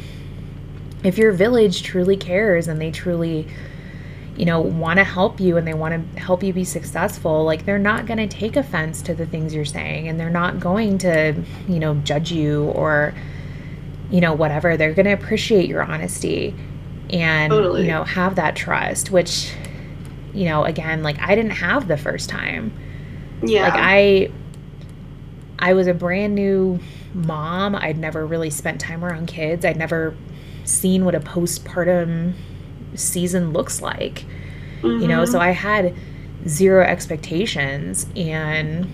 [1.03, 3.47] if your village truly cares and they truly
[4.37, 7.65] you know want to help you and they want to help you be successful like
[7.65, 10.97] they're not going to take offense to the things you're saying and they're not going
[10.99, 11.33] to
[11.67, 13.13] you know judge you or
[14.11, 16.55] you know whatever they're going to appreciate your honesty
[17.09, 17.81] and Totally.
[17.83, 19.51] you know have that trust which
[20.33, 22.71] you know again like I didn't have the first time
[23.41, 23.63] Yeah.
[23.63, 24.31] like I
[25.59, 26.79] I was a brand new
[27.15, 27.73] mom.
[27.75, 29.65] I'd never really spent time around kids.
[29.65, 30.15] I'd never
[30.65, 32.33] seen what a postpartum
[32.95, 34.25] season looks like.
[34.83, 35.27] You know, Mhm.
[35.27, 35.93] so I had
[36.47, 38.87] zero expectations and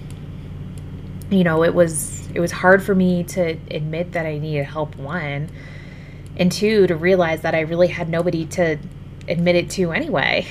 [1.30, 4.96] you know, it was it was hard for me to admit that I needed help
[4.96, 5.50] one
[6.38, 8.78] and two to realize that I really had nobody to
[9.28, 10.46] admit it to anyway.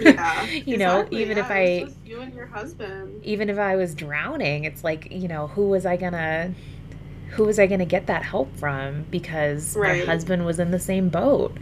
[0.00, 0.46] yeah.
[0.66, 3.20] you know, Exactly, even yeah, if I you and your husband.
[3.24, 6.54] even if I was drowning, it's like, you know, who was I gonna
[7.30, 9.04] who was I gonna get that help from?
[9.10, 10.00] Because Right.
[10.06, 11.56] my husband was in the same boat.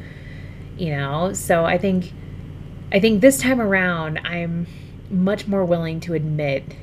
[0.78, 1.32] You know?
[1.34, 2.14] So I think
[2.92, 4.66] I think this time around I'm
[5.10, 6.76] much more willing to admit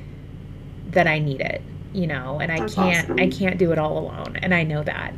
[0.86, 3.98] that I need it, you know, and I That's can't I can't do it all
[3.98, 4.36] alone.
[4.42, 5.14] And I know that.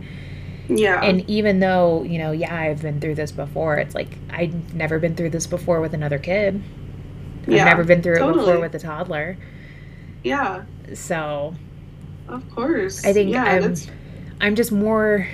[0.69, 1.01] Yeah.
[1.03, 4.99] And even though, you know, yeah, I've been through this before, it's like I've never
[4.99, 6.63] been through this before with another kid.
[7.51, 9.39] I've Yeah, never been through it before with a toddler.
[10.23, 10.65] yeah.
[10.95, 11.55] So
[12.29, 13.05] Of course.
[13.05, 13.91] I think yeah, I'm that's
[14.41, 15.29] I'm just more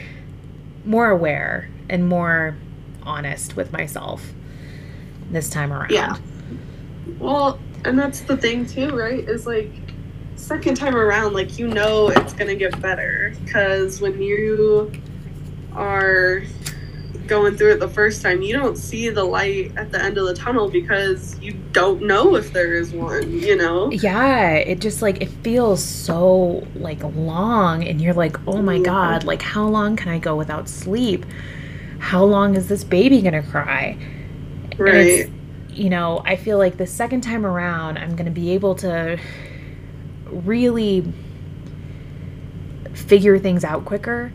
[0.85, 2.57] more aware and more
[3.07, 4.33] honest with myself
[5.31, 5.91] this time around.
[5.91, 6.17] Yeah.
[7.19, 9.29] Well, and that's the thing too, right?
[9.29, 9.71] Is like
[10.37, 14.91] second time around, like you know it's gonna get better because when you
[15.75, 16.43] are
[17.27, 20.27] going through it the first time, you don't see the light at the end of
[20.27, 23.41] the tunnel because you don't know if there is one.
[23.41, 23.91] You know?
[23.91, 28.85] Yeah, it just like it feels so like long and you're like, "Oh my Mhm.
[28.85, 31.25] god, like how long can I go without sleep?
[32.05, 33.97] How long is this baby going to cry?"
[34.77, 34.95] Right.
[34.95, 35.31] it's,
[35.71, 39.19] you know, I feel like the second time around I'm going to be able to
[40.31, 41.13] really
[42.93, 44.33] figure things out quicker.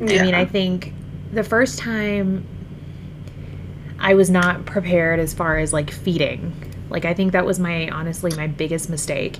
[0.00, 0.20] Yeah.
[0.20, 0.92] I mean, I think
[1.32, 2.46] the first time
[3.98, 6.54] I was not prepared as far as like feeding.
[6.88, 9.38] Like I think that was my honestly my biggest mistake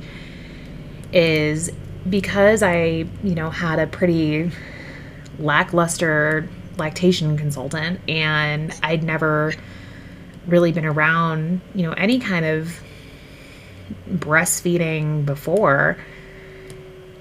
[1.12, 1.70] is
[2.08, 4.50] because I, you know, had a pretty
[5.38, 9.52] lackluster lactation consultant and I'd never
[10.46, 12.80] really been around, you know, any kind of
[14.08, 15.96] breastfeeding before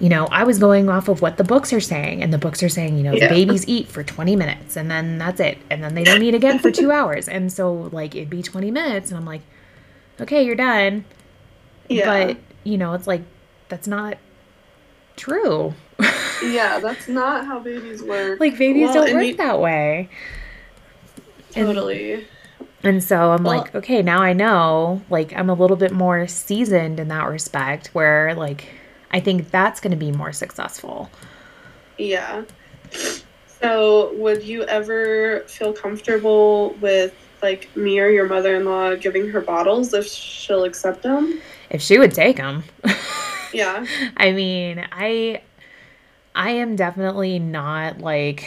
[0.02, 2.64] you know, I was going off of what the books are saying, and the books
[2.64, 3.28] are saying, you know, Yeah.
[3.28, 5.58] the babies eat for 20 minutes and then that's it.
[5.70, 7.28] And then they don't eat again for two hours.
[7.28, 9.42] And so, like, it'd be 20 minutes, and I'm like,
[10.22, 11.04] okay, you're done.
[11.90, 12.06] yeah.
[12.28, 13.24] But, you know, it's like,
[13.68, 14.18] that's not
[15.18, 15.74] true.
[16.44, 18.40] Yeah, that's not how babies work.
[18.40, 20.10] like, babies Well, don't work you- that way.
[21.56, 22.26] And- Totally.
[22.84, 26.28] And so I'm Well- like, okay, now I know, like, I'm a little bit more
[26.28, 28.66] seasoned in that respect, where, like,
[29.12, 31.10] I think that's going to be more successful.
[31.98, 32.44] Yeah.
[33.62, 39.94] So, would you ever feel comfortable with like me or your mother-in-law giving her bottles
[39.94, 41.42] if she'll accept them?
[41.70, 42.64] If she would take them.
[43.54, 43.86] Yeah.
[44.18, 45.42] I mean, I
[46.36, 48.46] I am definitely not like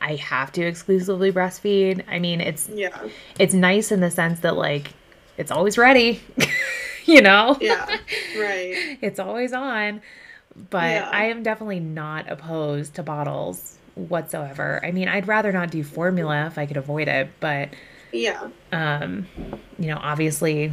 [0.00, 2.04] I have to exclusively breastfeed.
[2.08, 2.96] I mean, it's Yeah.
[3.38, 4.92] it's nice in the sense that like
[5.36, 6.20] it's always ready.
[7.04, 7.56] you know?
[7.60, 7.86] Yeah.
[8.38, 8.98] Right.
[9.02, 10.00] it's always on.
[10.70, 11.10] But Yeah.
[11.12, 14.80] I am definitely not opposed to bottles whatsoever.
[14.84, 17.70] I mean, I'd rather not do formula if I could avoid it, but
[18.12, 18.48] Yeah.
[18.72, 19.26] um,
[19.78, 20.72] you know, obviously,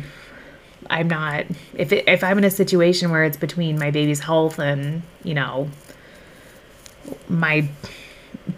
[0.90, 1.46] I'm not.
[1.76, 5.34] If it, if I'm in a situation where it's between my baby's health and you
[5.34, 5.70] know
[7.28, 7.68] my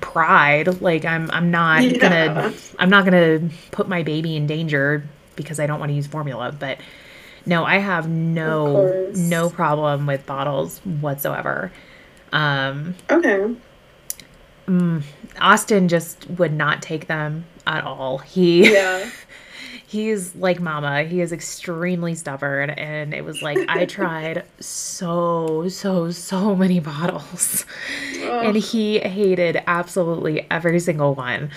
[0.02, 1.98] pride, like I'm I'm not Yeah.
[1.98, 5.04] gonna I'm not gonna put my baby in danger
[5.36, 6.56] because I don't want to use formula.
[6.58, 6.80] But
[7.46, 11.72] no, I have no no problem with bottles whatsoever.
[12.32, 13.56] Um, Okay.
[14.68, 15.02] mm,
[15.40, 18.20] Austin just would not take them at all.
[18.20, 19.10] He Yeah.
[19.90, 21.02] He's like mama.
[21.02, 22.70] He is extremely stubborn.
[22.70, 27.66] And it was like, I tried so, so, so many bottles.
[28.22, 31.50] And he hated absolutely every single one.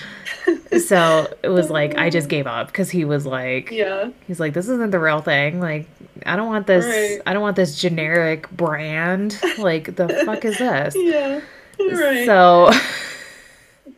[0.78, 4.08] So it was like, I just gave up because he was like, yeah.
[4.26, 5.60] he's like, this isn't the real thing.
[5.60, 5.86] Like,
[6.24, 7.20] I don't want this, Right.
[7.26, 9.38] I don't want this generic brand.
[9.58, 10.94] Like, the fuck is this?
[11.02, 11.40] Yeah.
[11.78, 12.24] Right.
[12.24, 12.70] So,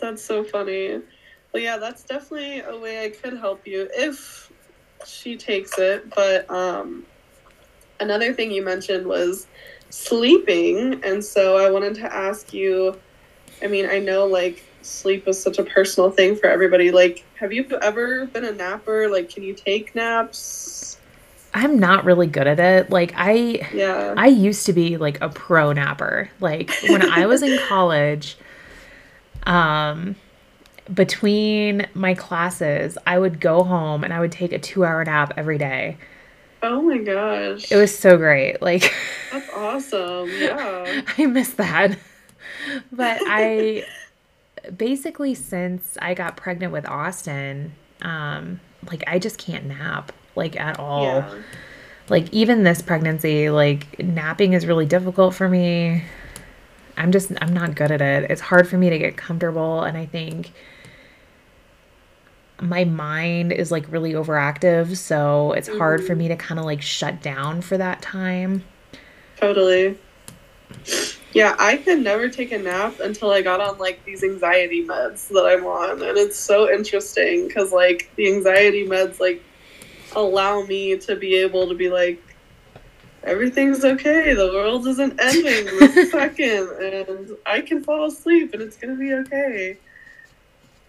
[0.01, 1.03] That's so funny.
[1.55, 4.51] Well, yeah, that's definitely a way I could help you if
[5.07, 6.13] she takes it.
[6.13, 7.07] But um,
[8.01, 9.47] another thing you mentioned was
[9.89, 11.01] sleeping.
[11.05, 13.01] And so I wanted to ask you
[13.63, 16.91] I mean, I know like sleep is such a personal thing for everybody.
[16.91, 19.09] Like, have you ever been a napper?
[19.09, 20.99] Like, can you take naps?
[21.55, 22.91] I'm not really good at it.
[22.91, 24.15] Like I Yeah.
[24.17, 26.31] I used to be like a pro napper.
[26.41, 28.37] Like when I was in college,
[29.47, 30.17] um
[30.93, 35.59] between my classes, I would go home and I would take a 2-hour nap every
[35.59, 35.97] day.
[36.63, 37.71] oh my gosh.
[37.73, 38.61] It was so great.
[38.63, 38.93] Like
[39.33, 40.29] That's awesome.
[40.31, 41.03] Yeah.
[41.19, 41.99] I miss that.
[42.93, 43.85] But I
[44.77, 48.61] basically since I got pregnant with Austin, um
[48.91, 51.05] like I just can't nap like at all.
[51.05, 51.35] Yeah.
[52.09, 56.03] like even this pregnancy like napping is really difficult for me
[56.99, 59.97] i'm just i'm not good at it it's hard for me to get comfortable and
[59.97, 60.53] i think
[62.61, 66.37] my mind is like really overactive so it's hard for me mm-hmm.
[66.37, 68.63] to kind of like shut down for that time
[69.37, 69.99] Totally.
[71.33, 75.29] Yeah, I could never take a nap until I got on like these anxiety meds
[75.29, 76.03] that I'm on.
[76.03, 79.43] And it's so interesting because like the anxiety meds like
[80.15, 82.23] allow me to be able to be like,
[83.25, 84.33] everything's okay.
[84.33, 86.69] The world isn't ending this second.
[86.81, 89.77] And I can fall asleep and it's to be okay.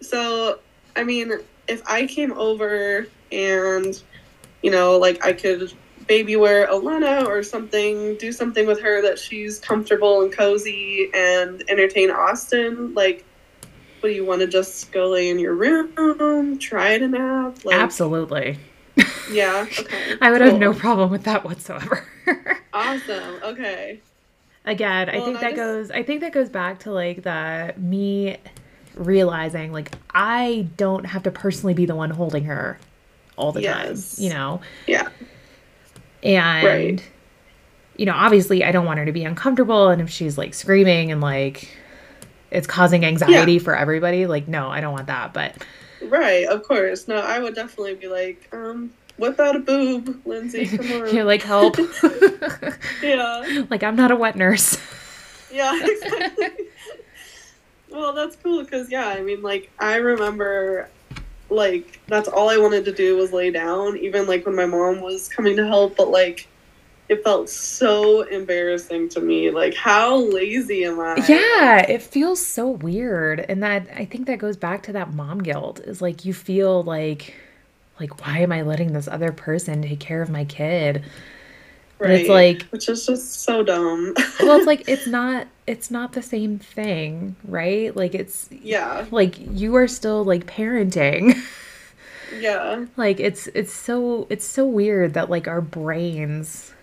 [0.00, 0.60] So,
[0.94, 1.32] I mean,
[1.68, 4.02] if I came over and,
[4.62, 5.72] you know, like I could
[6.06, 11.62] baby wear Elena or something, do something with her that she's comfortable and cozy and
[11.68, 13.24] entertain Austin, like,
[14.00, 17.64] what do you want to just go lay in your room, try to nap?
[17.64, 18.58] Like, absolutely
[19.30, 19.66] Yeah.
[19.78, 20.16] Okay.
[20.20, 22.06] i would have no problem with that whatsoever
[22.72, 23.40] Awesome.
[23.42, 24.00] Okay.
[24.64, 27.74] again i think I that just- goes i think that goes back to like the
[27.76, 28.36] me
[28.96, 32.78] realizing like i don't have to personally be the one holding her
[33.36, 34.16] all the Yes.
[34.16, 35.08] time you know Yeah.
[36.22, 37.02] and Right.
[37.96, 41.12] you know obviously i don't want her to be uncomfortable and if she's like screaming
[41.12, 41.68] and like
[42.50, 45.54] it's causing anxiety for everybody like no i don't want that but
[46.02, 46.46] Right.
[46.46, 47.08] Of course.
[47.08, 50.66] No, I would definitely be like, um, whip out a boob, Lindsey.
[50.76, 51.12] Come on.
[51.14, 51.76] you're like help
[53.02, 53.64] yeah.
[53.70, 54.78] like i'm not a wet nurse
[55.50, 56.65] Yeah, exactly.
[57.96, 60.88] Well, that's cool because yeah, I mean, like I remember,
[61.48, 65.00] like that's all I wanted to do was lay down, even like when my mom
[65.00, 65.96] was coming to help.
[65.96, 66.46] But like,
[67.08, 69.50] it felt so embarrassing to me.
[69.50, 71.16] Like, how lazy am I?
[71.26, 75.42] yeah it feels so weird and that i think that goes back to that mom
[75.42, 77.34] guilt is like you feel like
[78.00, 81.04] like why am i letting this other person take care of my kid
[81.98, 82.10] right.
[82.10, 84.12] and it's like which is just so dumb.
[84.40, 87.94] well it's like it's not it's not the same thing right?
[87.96, 91.36] Like it's yeah, like you are still like parenting.
[92.30, 96.74] Yeah, like it's it's so it's so weird that like our brains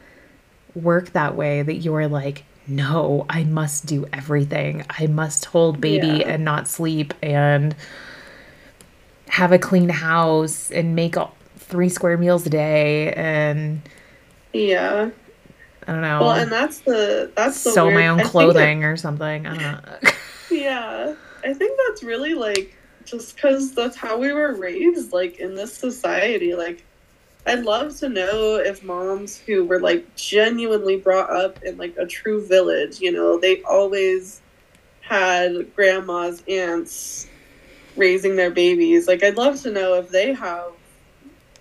[0.76, 4.86] work that way that you're like no i must do everything.
[4.90, 6.24] I must hold baby Yeah.
[6.26, 7.76] and not sleep and
[9.30, 13.82] have a clean house and make all, three square meals a day and
[14.54, 15.10] yeah.
[15.88, 18.28] I don't know Well, and that's the that's the sew weird- my own I think
[18.28, 19.62] that- clothing or something i don't
[20.04, 20.12] know
[20.52, 22.76] Yeah, I think that's really like
[23.06, 26.54] just because that's how we were raised, like in this society.
[26.54, 26.86] Like,
[27.48, 32.06] I'd love to know if moms who were like genuinely brought up in like a
[32.06, 34.42] true village, you know, they always
[35.02, 37.28] had grandmas, aunts
[37.98, 39.08] raising their babies.
[39.08, 40.72] Like, I'd love to know if they have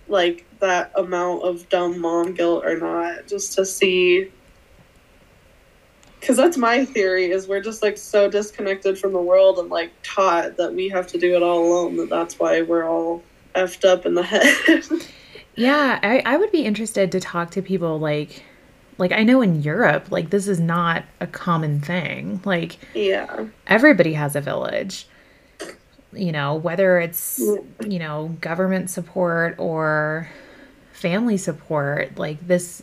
[0.06, 4.32] like that amount of dumb mom guilt or not, just to see
[6.18, 9.92] because that's my theory is we're just like so disconnected from the world and like
[10.04, 13.20] taught that we have to do it all alone that that's why we're all
[13.56, 14.84] effed up in the head
[15.54, 18.42] Yeah, I, I would be interested to talk to people like
[18.98, 22.40] like I know in Europe, like this is not a common thing.
[22.44, 25.06] Like yeah everybody has a village.
[26.12, 30.28] You know, whether it's you know, government support or
[31.02, 32.82] family support, like this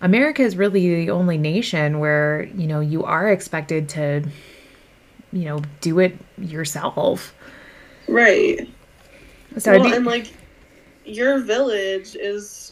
[0.00, 4.22] America is really the only nation where, you know, you are expected to
[5.32, 7.34] you know, do it yourself.
[8.08, 8.68] right
[9.58, 10.32] So well be- and like
[11.04, 12.65] your village is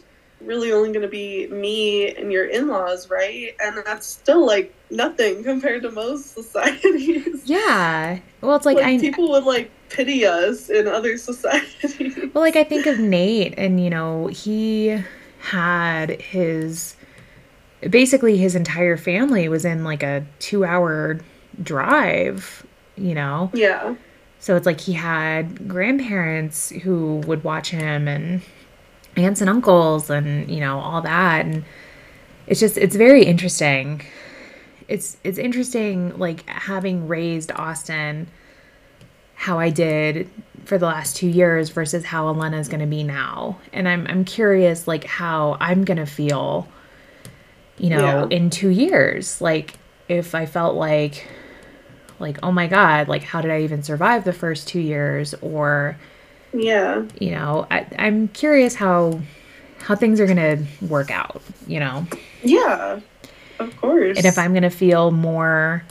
[0.44, 5.42] really only going to be me and your in-laws right and that's still like nothing
[5.42, 8.18] compared to most societies yeah.
[8.40, 12.56] Well, it's like, like, I people would like pity us in other societies Well, like
[12.56, 15.02] I think of Nate, and you know, he
[15.40, 16.96] had his
[17.90, 21.20] basically his entire family was in like a two hour
[21.62, 22.66] drive,
[22.96, 23.50] you know.
[23.54, 23.94] yeah
[24.40, 28.42] So it's like he had grandparents who would watch him and
[29.16, 31.44] aunts and uncles and, you know, all that.
[31.46, 31.64] And
[32.46, 34.02] it's just it's very interesting.
[34.88, 38.28] It's it's interesting like having raised Austin
[39.34, 40.28] how I did
[40.64, 43.58] for the last 2 years versus how Elena is going to be now.
[43.72, 46.68] And I'm I'm curious like how I'm going to feel
[47.78, 48.26] you know Yeah.
[48.36, 49.40] in 2 years.
[49.40, 51.26] Like if I felt like
[52.20, 55.96] like oh my god, like how did I even survive the first 2 years or
[56.54, 57.04] Yeah.
[57.18, 59.20] you know, I, I'm curious how
[59.80, 62.06] how things are gonna work out, you know,
[62.42, 63.00] Yeah.
[63.58, 64.16] Of course.
[64.16, 65.82] and if I'm gonna feel more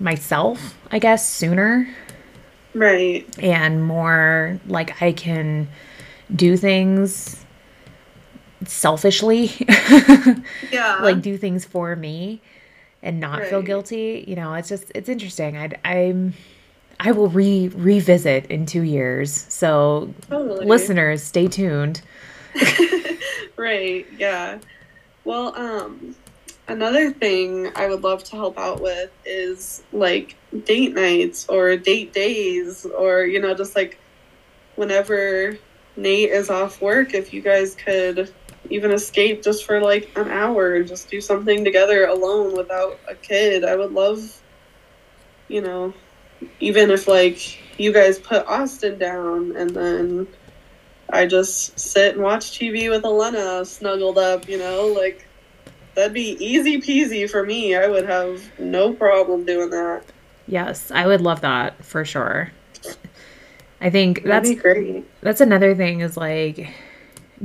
[0.00, 1.88] myself, I guess, sooner
[2.74, 3.26] right.
[3.42, 5.68] and more like I can
[6.34, 7.44] do things
[8.64, 9.50] selfishly,
[10.72, 10.98] Yeah.
[11.00, 12.40] like do things for me
[13.02, 14.24] and not feel guilty.
[14.26, 15.56] You know, it's just it's interesting.
[15.56, 16.34] I I'm
[17.04, 19.46] I will re revisit in two years.
[19.50, 20.64] So Totally.
[20.64, 22.00] listeners, stay tuned.
[23.56, 24.06] right.
[24.16, 24.58] Yeah.
[25.24, 26.16] Well, um,
[26.66, 30.34] another thing I would love to help out with is like
[30.64, 33.98] date nights or date days or, you know, just like
[34.76, 35.58] whenever
[35.96, 38.32] Nate is off work, if you guys could
[38.70, 43.14] even escape just for like an hour and just do something together alone without a
[43.14, 44.42] kid, I would love,
[45.48, 45.92] you know,
[46.60, 50.26] even if like you guys put Austin down and then
[51.10, 55.26] I just sit and watch TV with Elena snuggled up, you know, like
[55.94, 57.76] that'd be easy peasy for me.
[57.76, 60.04] I would have no problem doing that.
[60.46, 62.50] Yes, I would love that for sure.
[63.80, 65.04] I think that's great.
[65.20, 66.68] that's another thing is like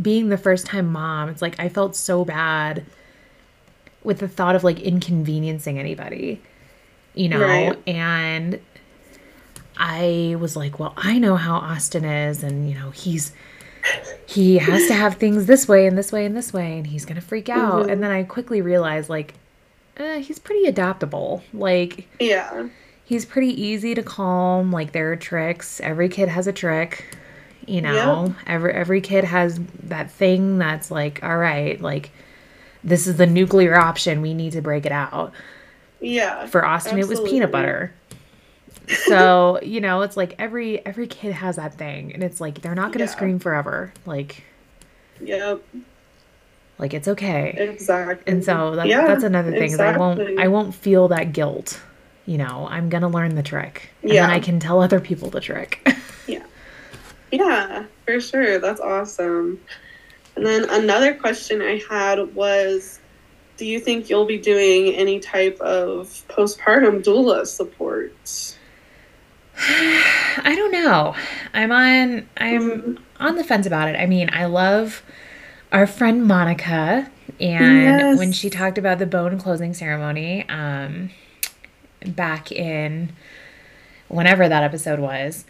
[0.01, 1.29] being the first time mom.
[1.29, 2.85] It's like I felt so bad
[4.03, 6.41] with the thought of like inconveniencing anybody,
[7.13, 7.77] you know, Right.
[7.87, 8.59] and
[9.79, 13.31] I was like, well, I know how Austin is, and you know, he's
[14.25, 17.05] he has to have things this way and this way and this way, and he's
[17.05, 17.85] gonna freak out.
[17.87, 17.91] Mhm.
[17.93, 19.35] And then I quickly realized, like,
[19.97, 21.43] eh, he's pretty adaptable.
[21.53, 22.67] Like, Yeah.
[23.05, 24.71] he's pretty easy to calm.
[24.71, 25.79] Like, there are tricks.
[25.81, 27.05] Every kid has a trick.
[27.65, 32.09] You know, every every kid has that thing that's like, all right, like
[32.83, 34.21] this is the nuclear option.
[34.21, 35.31] We need to break it out.
[36.01, 36.47] Yeah.
[36.47, 37.91] For Austin, it was peanut butter.
[39.07, 42.75] So, you know, it's like every every kid has that thing and it's like they're
[42.75, 43.15] not going to Yeah.
[43.17, 43.93] scream forever.
[44.05, 44.43] Like
[45.21, 45.61] Yep.
[46.79, 47.53] like it's okay.
[47.57, 48.31] Exactly.
[48.31, 50.39] And so that, Yeah, that's another thing is I won't.
[50.39, 51.79] I won't feel that guilt.
[52.25, 53.89] You know, I'm going to learn the trick.
[54.03, 55.87] And then I can tell other people the trick.
[56.27, 56.43] Yeah.
[57.31, 58.59] Yeah, for sure.
[58.59, 59.59] That's awesome.
[60.35, 62.99] And then another question I had was
[63.57, 68.13] Do you think you'll be doing any type of postpartum doula support?
[70.43, 71.15] I don't know.
[71.53, 72.97] I'm on I'm Mhm.
[73.19, 73.95] on the fence about it.
[73.99, 75.01] I mean, I love
[75.71, 78.17] our friend Monica and Yes.
[78.17, 81.09] when she talked about the bone closing ceremony um
[82.05, 83.11] back in
[84.07, 85.45] whenever that episode was.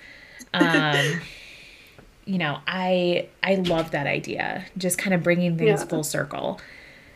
[0.54, 1.22] Um
[2.26, 4.66] you know, I I love that idea.
[4.78, 5.86] Just kind of bringing things Yeah.
[5.88, 6.60] full circle.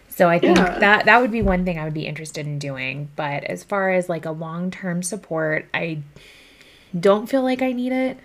[0.10, 0.78] So I think Yeah.
[0.80, 3.89] that that would be one thing I would be interested in doing, but as far
[3.89, 6.00] as like a long-term support, I
[6.98, 8.18] don't feel like I need it.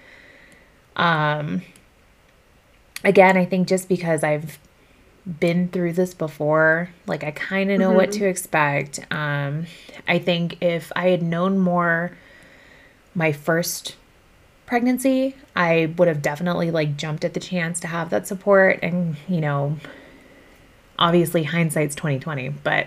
[0.97, 1.63] Um
[3.05, 4.59] again, I think just because I've
[5.41, 9.01] been through this before, like I kind of know what to expect.
[9.11, 9.67] Um
[10.07, 12.17] I think if I had known more
[13.15, 13.97] my first
[14.67, 19.17] pregnancy, I would have definitely like jumped at the chance to have that support and,
[19.27, 19.79] you know,
[20.99, 22.87] obviously hindsight's 2020, but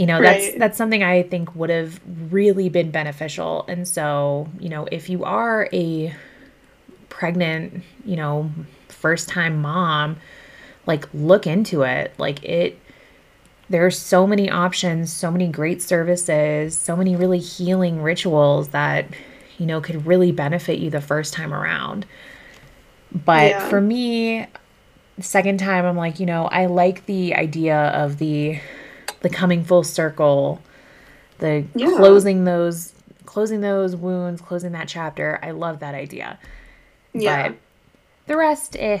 [0.00, 0.58] you know, that's Right.
[0.58, 2.00] that's something I think would have
[2.32, 3.66] really been beneficial.
[3.68, 6.14] And so, you know, if you are a
[7.10, 8.50] pregnant, you know,
[8.88, 10.16] first time mom,
[10.86, 12.14] like look into it.
[12.18, 12.78] Like it
[13.68, 19.06] there's so many options, so many great services, so many really healing rituals that
[19.58, 22.06] you know could really benefit you the first time around.
[23.12, 23.68] But Yeah.
[23.68, 24.46] for me,
[25.20, 28.60] second time I'm like, you know, I like the idea of the
[29.20, 30.60] the coming full circle,
[31.38, 31.88] the Yeah.
[31.96, 32.94] closing those
[33.26, 35.38] closing those wounds, closing that chapter.
[35.42, 36.38] I love that idea.
[37.12, 37.48] Yeah.
[37.48, 37.58] But
[38.26, 38.98] the rest, eh,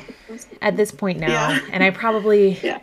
[0.62, 1.28] at this point now.
[1.28, 1.60] Yeah.
[1.72, 2.78] And I probably Yeah.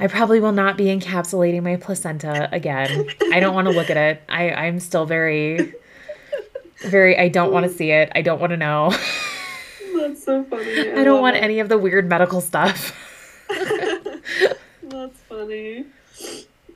[0.00, 3.08] I probably will not be encapsulating my placenta again.
[3.32, 4.22] I don't want to look at it.
[4.28, 5.74] I, I'm still very
[6.82, 8.10] very I don't want to see it.
[8.14, 8.90] I don't want to know.
[9.96, 10.92] That's so funny.
[10.92, 11.42] I don't want it.
[11.42, 12.94] any of the weird medical stuff.
[14.82, 15.84] That's funny.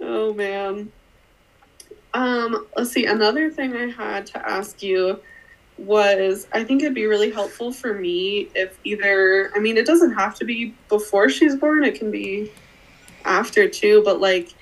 [0.02, 0.90] Oh man.
[2.12, 3.06] Um, let's see.
[3.06, 5.20] Another thing I had to ask you
[5.78, 10.12] was I think it'd be really helpful for me if either I mean it doesn't
[10.12, 12.52] have to be before she's born, it can be
[13.24, 14.52] after too, but like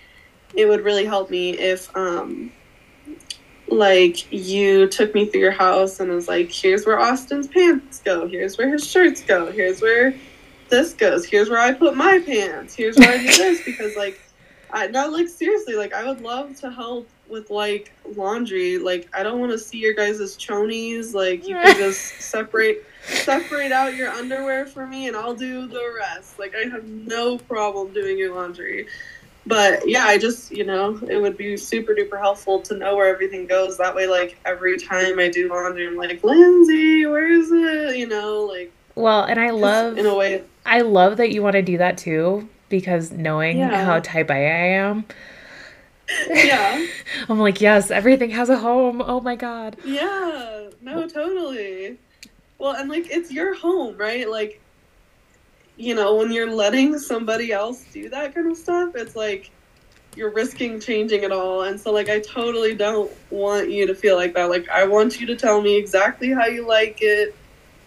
[0.55, 2.53] it would really help me if um
[3.69, 8.29] like you took me through your house and was like, here's where Austin's pants go,
[8.29, 10.15] here's where his shirts go, here's where
[10.69, 13.65] this goes, here's where I put my pants, here's where I do this.
[13.65, 14.21] Because like
[14.73, 18.79] I no like seriously, like I would love to help with like laundry.
[18.79, 21.15] Like I don't want to see your guys' chonies.
[21.15, 25.95] Like you can just separate separate out your underwear for me and I'll do the
[25.97, 26.39] rest.
[26.39, 28.87] Like I have no problem doing your laundry.
[29.47, 33.09] But yeah, I just, you know, it would be super duper helpful to know where
[33.09, 33.79] everything goes.
[33.79, 37.97] That way, like every time I do laundry, I'm like, Lindsey, where is it?
[37.97, 38.73] You know, like.
[38.95, 41.97] Well, and I love, in a way, I love that you want to do that
[41.97, 43.85] too, because knowing yeah.
[43.85, 45.05] how type A I am,
[46.29, 46.87] yeah.
[47.29, 49.03] I'm like, yes, everything has a home.
[49.03, 49.77] Oh my god.
[49.85, 50.71] Yeah.
[50.81, 51.99] No, totally.
[52.59, 54.29] Well, and like it's your home, right?
[54.29, 54.61] Like
[55.77, 59.51] you know, when you're letting somebody else do that kind of stuff, it's like
[60.17, 61.63] you're risking changing it all.
[61.63, 64.51] And so like I totally don't want you to feel like that.
[64.51, 67.35] Like I want you to tell me exactly how you like it,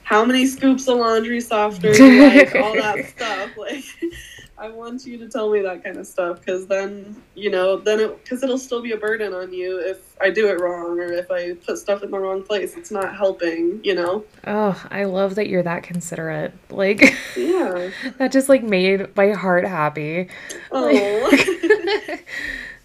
[0.04, 3.58] how many scoops of laundry softener you like, all that stuff.
[3.58, 3.84] Like
[4.64, 8.00] I want you to tell me that kind of stuff because then, you know, then
[8.00, 11.12] it, because it'll still be a burden on you if I do it wrong or
[11.12, 12.78] if I put stuff in the wrong place.
[12.78, 14.24] It's not helping, you know?
[14.48, 16.54] Oh, I love that you're that considerate.
[16.70, 17.92] Like, yeah.
[18.20, 20.30] that just like made my heart happy.
[20.72, 21.28] Oh.
[21.30, 22.26] Like...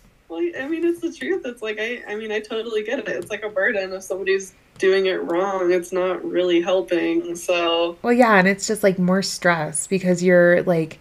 [0.29, 1.43] well, I mean, it's the truth.
[1.45, 3.07] It's like, I, I mean, I totally get it.
[3.07, 5.70] It's like a burden if somebody's doing it wrong.
[5.70, 7.37] It's not really helping.
[7.37, 8.35] So, well, yeah.
[8.35, 10.99] And it's just like more stress because you're like,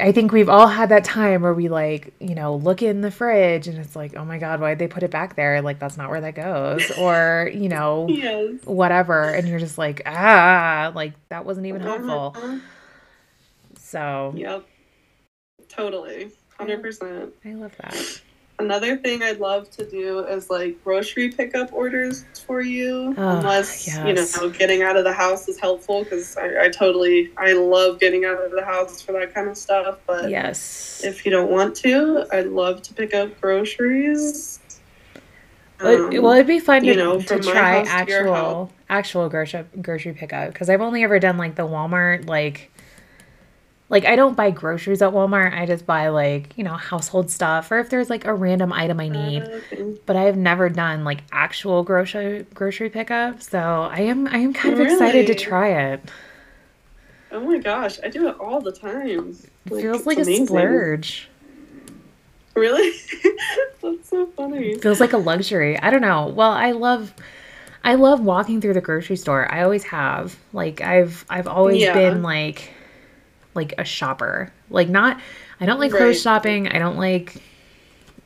[0.00, 3.10] I think we've all had that time where we like, you know, look in the
[3.10, 5.60] fridge and it's like, oh my God, why'd they put it back there?
[5.60, 6.90] Like, that's not where that goes.
[6.92, 8.60] Or, you know, yes.
[8.64, 9.24] whatever.
[9.24, 12.34] And you're just like, ah, like that wasn't even helpful.
[12.36, 12.58] Uh-huh.
[13.78, 14.66] So, yep.
[15.68, 16.30] Totally.
[16.60, 17.30] 100%.
[17.44, 18.20] I love that.
[18.60, 23.86] Another thing I'd love to do is like grocery pickup orders for you, oh, unless
[23.86, 24.04] yes.
[24.04, 28.00] you know getting out of the house is helpful because I, I, totally I love
[28.00, 29.98] getting out of the house for that kind of stuff.
[30.08, 34.58] But yes, if you don't want to, I'd love to pick up groceries.
[35.80, 40.68] Um, well, it'd be fun to, know, to try actual actual grocery grocery pickup because
[40.68, 42.72] I've only ever done like the Walmart like
[43.90, 45.54] like I don't buy groceries at Walmart.
[45.54, 49.00] I just buy like, you know, household stuff or if there's like a random item
[49.00, 49.42] I ah, need.
[49.42, 49.98] Okay.
[50.04, 53.42] But I have never done like actual grocery grocery pickup.
[53.42, 54.92] So I am I am kind of really?
[54.92, 56.02] excited to try it.
[57.30, 59.36] Oh my gosh, I do it all the time.
[59.66, 60.44] It like, feels like amazing.
[60.44, 61.28] a splurge.
[62.54, 62.98] Really?
[63.82, 64.70] That's so funny.
[64.70, 65.78] It feels like a luxury.
[65.78, 66.28] I don't know.
[66.28, 67.14] Well, I love
[67.84, 69.50] I love walking through the grocery store.
[69.50, 70.36] I always have.
[70.52, 71.94] Like I've I've always yeah.
[71.94, 72.70] been like
[73.58, 74.52] like a shopper.
[74.70, 75.20] Like not
[75.60, 75.98] I don't like right.
[75.98, 76.68] clothes shopping.
[76.68, 77.42] I don't like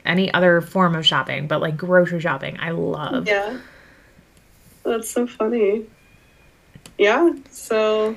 [0.05, 3.26] any other form of shopping, but like grocery shopping, I love.
[3.26, 3.59] Yeah.
[4.85, 5.87] That's so funny.
[6.99, 8.16] Yeah, so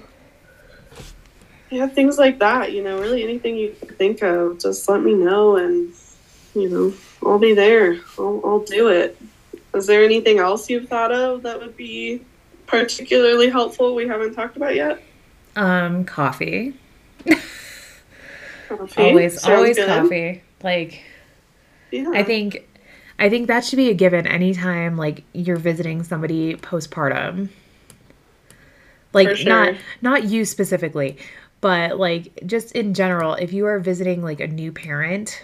[1.72, 5.58] yeah, things like that, you know, really anything you think of, just let me know
[5.58, 5.94] and
[6.54, 6.94] you know,
[7.24, 8.00] I'll be there.
[8.18, 9.18] I'll I'll do it.
[9.74, 12.22] Is there anything else you've thought of that would be
[12.66, 15.02] particularly helpful we haven't talked about yet?
[15.56, 16.74] Um, coffee.
[18.68, 19.02] Coffee.
[19.02, 19.88] Always, Sounds always good.
[19.88, 20.44] coffee.
[20.64, 21.04] Like,
[21.92, 22.12] yeah.
[22.14, 22.68] I think,
[23.20, 27.50] I think that should be a given anytime like you're visiting somebody postpartum.
[29.14, 29.48] Like sure.
[29.48, 31.18] not not you specifically,
[31.62, 35.42] but like just in general, if you are visiting like a new parent,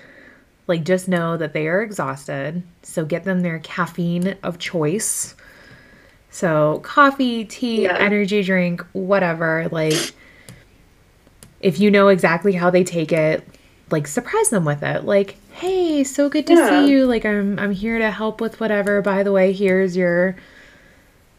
[0.67, 2.63] like just know that they are exhausted.
[2.84, 5.36] So get them their caffeine of choice.
[6.32, 7.97] So coffee, tea, yeah.
[7.97, 9.69] energy drink, whatever.
[9.71, 10.13] Like
[11.62, 13.47] if you know exactly how they take it,
[13.91, 15.05] like surprise them with it.
[15.05, 16.70] Like, "Hey, so good to yeah.
[16.70, 17.05] see you.
[17.05, 19.01] Like I'm I'm here to help with whatever.
[19.01, 20.36] By the way, here's your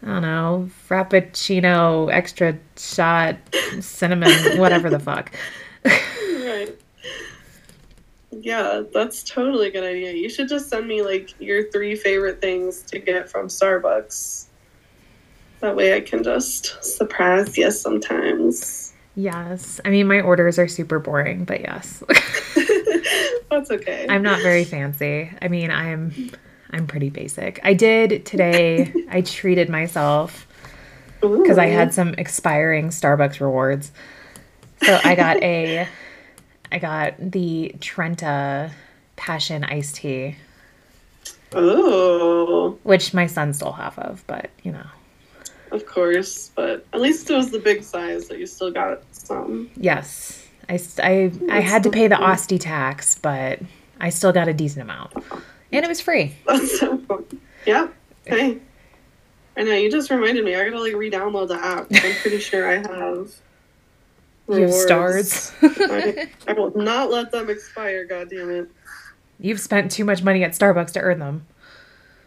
[0.03, 3.37] I don't know, frappuccino extra shot
[3.81, 5.33] cinnamon whatever the fuck."
[5.85, 6.71] right.
[8.31, 10.13] Yeah, that's totally a good idea.
[10.13, 14.47] You should just send me like your three favorite things to get from Starbucks.
[15.61, 18.92] That way I can just surprise you sometimes.
[19.15, 19.81] Yes.
[19.85, 22.03] I mean, my orders are super boring, but yes.
[23.51, 24.07] That's okay.
[24.09, 25.31] I'm not very fancy.
[25.43, 26.31] I mean, I'm
[26.71, 27.61] I'm pretty basic.
[27.63, 30.47] I did today, I treated myself
[31.21, 33.93] because I had some expiring Starbucks rewards.
[34.83, 35.87] So I got a
[36.73, 38.73] I got the Trenta
[39.17, 40.37] passion iced tea.
[41.53, 44.87] Oh, which my son stole half of, but you know.
[45.73, 46.51] Of course.
[46.55, 49.71] But at least it was the big size that you still got some.
[49.77, 50.47] Yes.
[50.69, 50.99] I That's
[51.49, 52.17] had to pay the.
[52.17, 53.61] Osti tax, but
[54.01, 55.13] I still got a decent amount.
[55.73, 56.35] And it was free.
[56.47, 57.25] That's so fun.
[57.67, 57.95] Yep.
[58.25, 58.59] Hey.
[59.57, 60.55] I know, you just reminded me.
[60.55, 61.87] I gotta like re download the app.
[61.91, 63.31] I'm pretty sure I have.
[64.49, 65.53] You have stars.
[65.63, 68.71] I, I will not let them expire, God damn it.
[69.39, 71.47] You've spent too much money at Starbucks to earn them.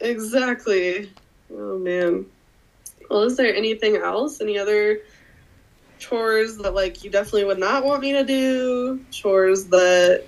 [0.02, 1.12] Exactly.
[1.52, 2.26] Oh man.
[3.10, 4.42] Well, is there anything else?
[4.42, 5.00] Any other
[5.98, 9.04] chores that like you definitely would not want me to do?
[9.12, 10.24] Chores that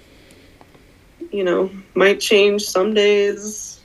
[1.32, 3.78] you know might change some days.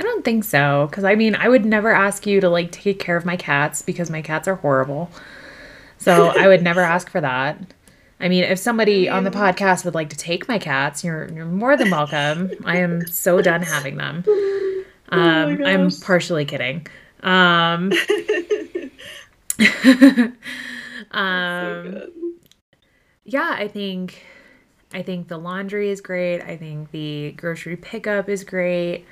[0.00, 0.86] I don't think so.
[0.88, 3.82] Because, I mean, I would never ask you to, like, take care of my cats
[3.82, 5.10] because my cats are horrible.
[5.98, 7.58] So I would never ask for that.
[8.20, 11.46] I mean, if somebody on the podcast would like to take my cats, you're, you're
[11.46, 12.50] more than welcome.
[12.64, 14.24] I am so done having them.
[15.10, 16.86] Um, I'm partially kidding.
[17.22, 17.92] Um,
[21.10, 22.12] um, good.
[23.24, 24.24] yeah, I think
[24.92, 26.40] I think the laundry is great.
[26.40, 29.04] I think the grocery pickup is great.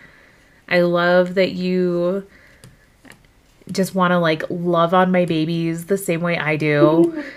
[0.68, 2.26] I love that you
[3.70, 7.24] just want to like love on my babies the same way I do.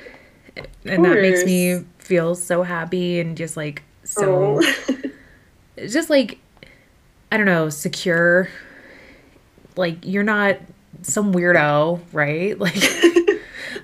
[0.85, 5.11] And that makes me feel so happy and just like so Oh.
[5.77, 6.39] just like
[7.31, 8.49] I don't know, secure.
[9.79, 10.57] Like you're not
[11.01, 12.59] some weirdo, right?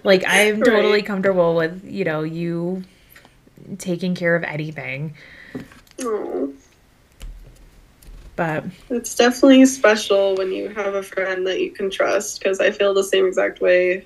[0.03, 1.05] Like like I'm totally Right.
[1.05, 2.83] comfortable with, you know, you
[3.79, 5.15] taking care of anything.
[8.35, 12.69] But It's definitely special when you have a friend that you can trust because I
[12.71, 14.05] feel the same exact way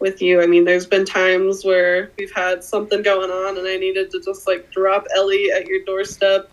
[0.00, 0.42] with you.
[0.42, 4.20] I mean, there's been times where we've had something going on and I needed to
[4.20, 6.50] just like drop Ellie at your doorstep.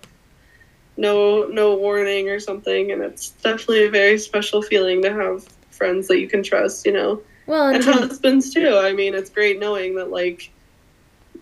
[0.98, 6.08] No no warning or something and it's definitely a very special feeling to have friends
[6.08, 7.22] that you can trust, you know.
[7.48, 8.78] well, And and husbands too.
[8.78, 10.52] I mean, it's great knowing that like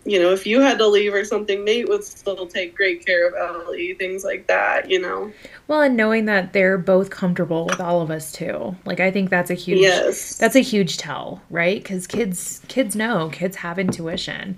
[0.04, 3.28] you know, if you had to leave or something, Nate would still take great care
[3.28, 5.32] of Ellie, things like that, you know.
[5.68, 8.76] well, and knowing that they're both comfortable with all of us too.
[8.86, 10.38] Like I think that's a huge Yes.
[10.38, 11.84] that's a huge tell, right?
[11.84, 14.58] Cuz kids kids know, kids have intuition.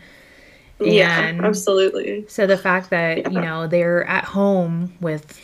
[0.79, 2.25] Yeah, And- absolutely.
[2.27, 5.39] So the fact that, you know, they're at home with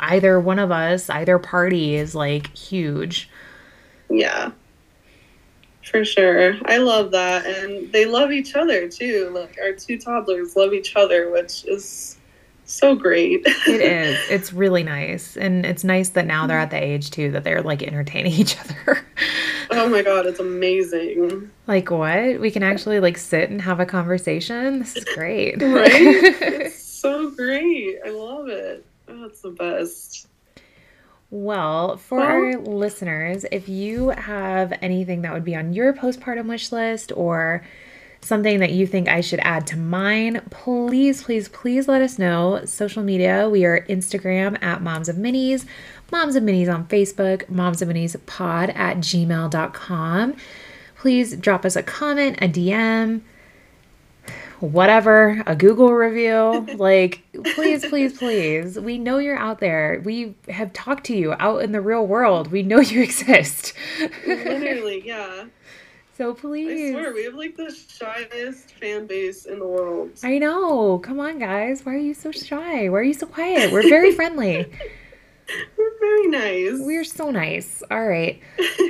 [0.00, 3.28] either one of us, either party is like huge.
[4.10, 4.50] Yeah.
[5.90, 6.54] For sure.
[6.66, 7.44] I love that.
[7.46, 9.30] And they love each other too.
[9.34, 12.16] Like our two toddlers love each other, which is
[12.64, 13.42] so great.
[13.44, 14.18] It is.
[14.30, 15.36] It's really nice.
[15.36, 18.56] And it's nice that now they're at the age too that they're like entertaining each
[18.60, 19.04] other.
[19.70, 21.50] oh my god, it's amazing.
[21.66, 22.40] like what?
[22.40, 24.78] We can actually like sit and have a conversation.
[24.80, 25.56] This is great.
[25.62, 25.90] Right?
[25.92, 27.98] it's so great.
[28.06, 28.84] I love it.
[29.08, 30.28] Oh, it's the best.
[31.30, 36.46] Well, for Well- our listeners, if you have anything that would be on your postpartum
[36.48, 37.64] wish list or
[38.22, 42.64] something that you think I should add to mine, please, please, please let us know.
[42.64, 45.66] Social media, we are Instagram at Moms of Minis,
[46.10, 50.36] Moms of Minis on Facebook, Moms of Minis pod at gmail.com.
[50.96, 53.22] Please drop us a comment, a DM,
[54.60, 56.66] whatever, a Google review.
[56.76, 57.22] Like,
[57.54, 58.78] please, please, please.
[58.78, 60.00] We know you're out there.
[60.04, 62.52] We have talked to you out in the real world.
[62.52, 63.72] We know you exist.
[64.24, 65.46] Literally, yeah.
[66.16, 66.94] So please.
[66.94, 70.10] I swear, we have like the shyest fan base in the world.
[70.22, 70.98] I know.
[70.98, 71.84] Come on, guys.
[71.84, 72.88] Why are you so shy?
[72.88, 73.72] Why are you so quiet?
[73.72, 74.70] We're very friendly.
[75.76, 76.80] We're very nice.
[76.80, 77.82] We're so nice.
[77.90, 78.40] All right.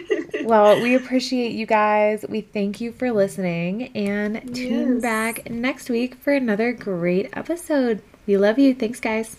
[0.44, 2.24] Well, we appreciate you guys.
[2.28, 8.02] We thank you for listening and tune back next week for another great episode.
[8.26, 8.74] We love you.
[8.74, 9.36] Thanks, guys.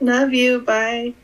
[0.00, 0.60] Love you.
[0.60, 1.14] Bye.